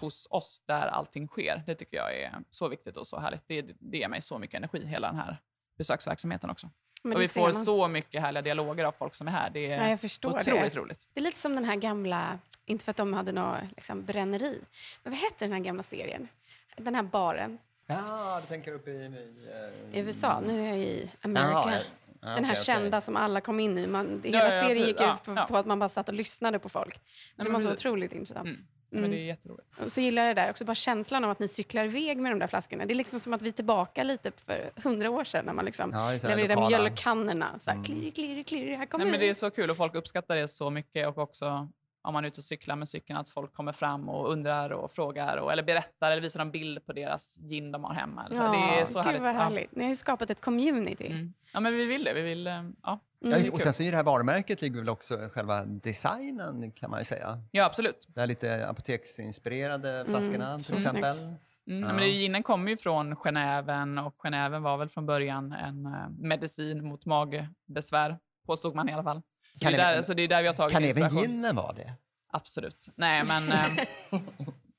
[0.00, 1.62] hos oss där allting sker.
[1.66, 3.42] Det tycker jag är så viktigt och så härligt.
[3.46, 5.40] Det, det ger mig så mycket energi, hela den här
[5.78, 6.70] besöksverksamheten också.
[7.04, 9.50] och vi får så mycket härliga dialoger av folk som är här.
[9.50, 10.78] Det är ja, otroligt det.
[10.78, 11.08] roligt.
[11.14, 14.60] Det är lite som den här gamla, inte för att de hade något liksom, bränneri,
[15.02, 16.28] men vad hette den här gamla serien?
[16.76, 18.94] Den här baren Ja, du tänker uppe i...
[18.94, 20.40] i uh, USA.
[20.40, 21.50] Nu är jag i Amerika.
[21.50, 21.82] Jaha,
[22.20, 23.00] ja, den här okay, kända okay.
[23.00, 23.86] som alla kom in i.
[23.86, 26.68] Man, hela ja, serien gick ut på, på, att man bara satt och lyssnade på
[26.68, 27.00] folk.
[27.36, 28.48] Så det var så otroligt intressant.
[28.48, 28.66] Mm.
[28.92, 29.02] Mm.
[29.02, 29.68] Men det är jätteroligt.
[29.84, 32.32] Och så gillar jag det där också, bara känslan av att ni cyklar iväg med
[32.32, 32.86] de där flaskorna.
[32.86, 35.64] Det är liksom som att vi är tillbaka lite för hundra år sedan när man
[35.64, 37.58] liksom ja, levererade mjölkkannorna.
[37.58, 37.84] Så här, mm.
[37.84, 40.48] klirr, klirr, klirr, här kommer Nej, men Det är så kul och folk uppskattar det
[40.48, 41.68] så mycket och också
[42.06, 44.92] om man är ute och cyklar med cykeln, att folk kommer fram och undrar och
[44.92, 48.28] frågar och, eller berättar eller visar en bild på deras gin de har hemma.
[48.30, 49.22] Så ja, det är så gud härligt.
[49.22, 49.76] Vad härligt.
[49.76, 51.06] Ni har ju skapat ett community.
[51.06, 51.34] Mm.
[51.52, 52.14] Ja, men vi vill det.
[52.14, 52.52] Vi vill, eh,
[52.82, 53.00] ja.
[53.24, 53.42] Mm.
[53.44, 57.00] Ja, och sen så är det här varumärket ligger väl också själva designen kan man
[57.00, 57.40] ju säga.
[57.50, 58.06] Ja, absolut.
[58.08, 60.06] Det här lite apoteksinspirerade mm.
[60.06, 60.60] flaskorna mm.
[60.60, 61.18] till exempel.
[61.18, 61.86] Mm, ja.
[61.86, 66.08] men det, ginen kommer ju från Genèven och Genèven var väl från början en uh,
[66.18, 69.22] medicin mot magbesvär, påstod man i alla fall.
[69.60, 71.72] Kan det, är där, så det är där vi har tagit Kan även ginen vara
[71.72, 71.92] det?
[72.32, 72.88] Absolut.
[72.96, 73.72] Nej, men, eh,
[74.10, 74.22] nej,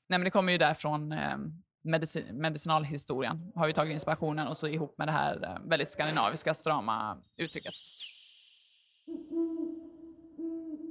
[0.08, 1.36] men det kommer ju därifrån eh,
[1.82, 3.52] medicin, medicinalhistorien.
[3.54, 7.74] Har vi tagit inspirationen och så ihop med det här eh, väldigt skandinaviska strama uttrycket.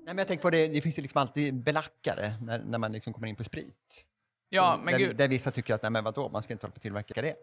[0.06, 2.92] Nej, men jag tänker på det, det finns ju liksom alltid belackare när, när man
[2.92, 4.06] liksom kommer in på sprit.
[4.50, 5.18] Ja, men där, gud.
[5.18, 7.36] där vissa tycker att nej, men vadå, man ska inte hålla på att tillverka det.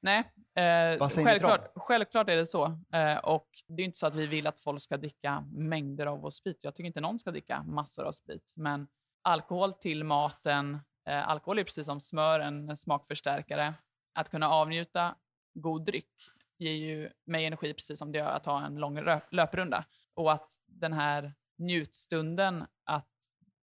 [0.00, 0.18] Nej,
[0.54, 2.64] eh, självklart, självklart är det så.
[2.92, 6.20] Eh, och det är inte så att vi vill att folk ska dricka mängder av
[6.20, 6.64] vår sprit.
[6.64, 8.54] Jag tycker inte någon ska dricka massor av sprit.
[8.56, 8.86] Men
[9.22, 13.74] alkohol till maten, eh, alkohol är precis som smör, en smakförstärkare.
[14.14, 15.14] Att kunna avnjuta
[15.54, 16.12] god dryck
[16.58, 18.98] ger ju mig energi precis som det gör att ha en lång
[19.30, 19.84] löprunda.
[20.14, 23.08] Och att den här njutstunden, att,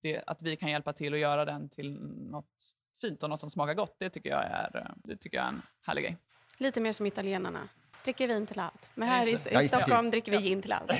[0.01, 1.99] det, att vi kan hjälpa till att göra den till
[2.31, 5.49] något fint och något som smakar gott, det tycker jag är, det tycker jag är
[5.49, 6.17] en härlig grej.
[6.57, 7.69] Lite mer som italienarna.
[8.03, 8.89] Dricker vin till allt.
[8.95, 10.91] Men här i, i Stockholm ja, dricker vi gin till allt.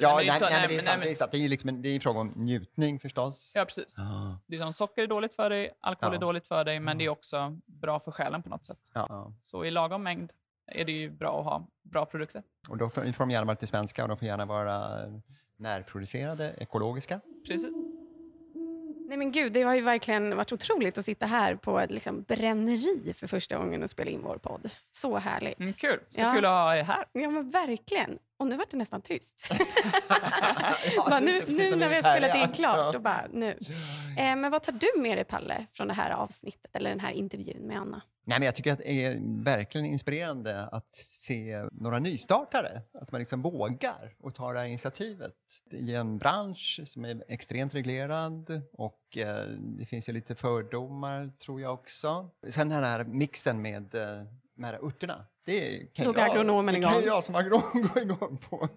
[0.00, 1.02] ja, nej, nej, det är sant.
[1.02, 3.52] Det är, det är, liksom, det är en fråga om njutning förstås.
[3.54, 3.98] Ja, precis.
[3.98, 4.38] Ah.
[4.46, 6.16] Det är som socker är dåligt för dig, alkohol ja.
[6.16, 8.90] är dåligt för dig, men det är också bra för själen på något sätt.
[8.94, 9.32] Ja.
[9.40, 10.32] Så i lagom mängd
[10.66, 12.42] är det ju bra att ha bra produkter.
[12.68, 14.96] Och då får, får de gärna vara lite svenska och de får gärna vara
[15.56, 17.20] närproducerade, ekologiska.
[17.46, 17.85] Precis.
[19.08, 22.22] Nej men gud, det har ju verkligen varit otroligt att sitta här på ett liksom,
[22.22, 24.70] bränneri för första gången och spela in vår podd.
[24.92, 25.58] Så härligt.
[25.60, 26.34] Mm, kul, så ja.
[26.34, 27.04] kul att ha er här.
[27.12, 28.18] Ja men verkligen.
[28.38, 29.48] Och nu var det nästan tyst.
[30.08, 33.58] ja, bara, nu, nu när vi har spelat in klart, då bara nu.
[34.18, 37.10] Eh, men vad tar du med dig, Palle, från det här avsnittet eller den här
[37.10, 38.02] intervjun med Anna?
[38.28, 42.82] Nej, men jag tycker att det är verkligen inspirerande att se några nystartare.
[43.00, 45.34] Att man liksom vågar och ta det här initiativet
[45.70, 51.60] i en bransch som är extremt reglerad och eh, det finns ju lite fördomar tror
[51.60, 52.30] jag också.
[52.50, 54.24] Sen den här mixen med eh,
[54.56, 55.24] de här örterna.
[55.44, 58.68] Det kan, jag, agronomen det kan jag som agronom gå igång på.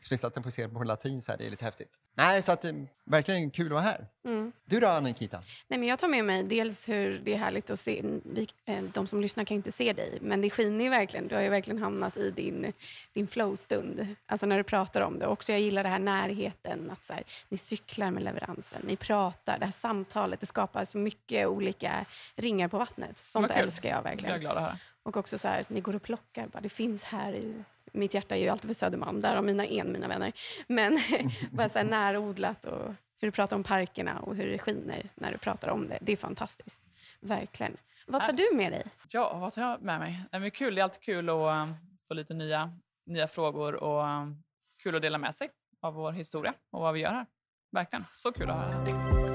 [0.00, 1.92] Speciellt att den se på latin så här, det är lite häftigt.
[2.14, 2.72] Nej, så att eh,
[3.04, 4.06] verkligen kul att vara här.
[4.24, 4.52] Mm.
[4.64, 5.40] Du då, Nikita?
[5.68, 8.82] Nej, men jag tar med mig dels hur det är härligt att se, vi, eh,
[8.82, 11.28] de som lyssnar kan ju inte se dig, men det skiner ju verkligen.
[11.28, 12.72] Du har ju verkligen hamnat i din,
[13.12, 15.26] din flow-stund, alltså när du pratar om det.
[15.26, 19.58] Också jag gillar det här närheten, att så här, ni cyklar med leveransen, ni pratar,
[19.58, 22.04] det här samtalet, det skapar så mycket olika
[22.36, 23.18] ringar på vattnet.
[23.18, 24.30] Sånt älskar jag verkligen.
[24.30, 24.78] Jag är glad att höra.
[25.06, 26.46] Och också så här, ni går och plockar.
[26.46, 27.62] Bara, det finns här i...
[27.92, 30.32] Mitt hjärta är ju alltid för Södermalm, där har mina en, mina vänner.
[30.66, 30.98] Men
[31.50, 35.32] bara så här närodlat och hur du pratar om parkerna och hur det skiner när
[35.32, 35.98] du pratar om det.
[36.00, 36.82] Det är fantastiskt.
[37.20, 37.76] Verkligen.
[38.06, 38.86] Vad tar du med dig?
[39.08, 40.22] Ja, vad tar jag med mig?
[40.30, 40.74] Det är kul.
[40.74, 41.74] Det är alltid kul att um,
[42.08, 42.72] få lite nya,
[43.06, 44.42] nya frågor och um,
[44.82, 45.50] kul att dela med sig
[45.80, 47.26] av vår historia och vad vi gör här.
[47.72, 48.04] Verkligen.
[48.14, 49.25] Så kul att ha här.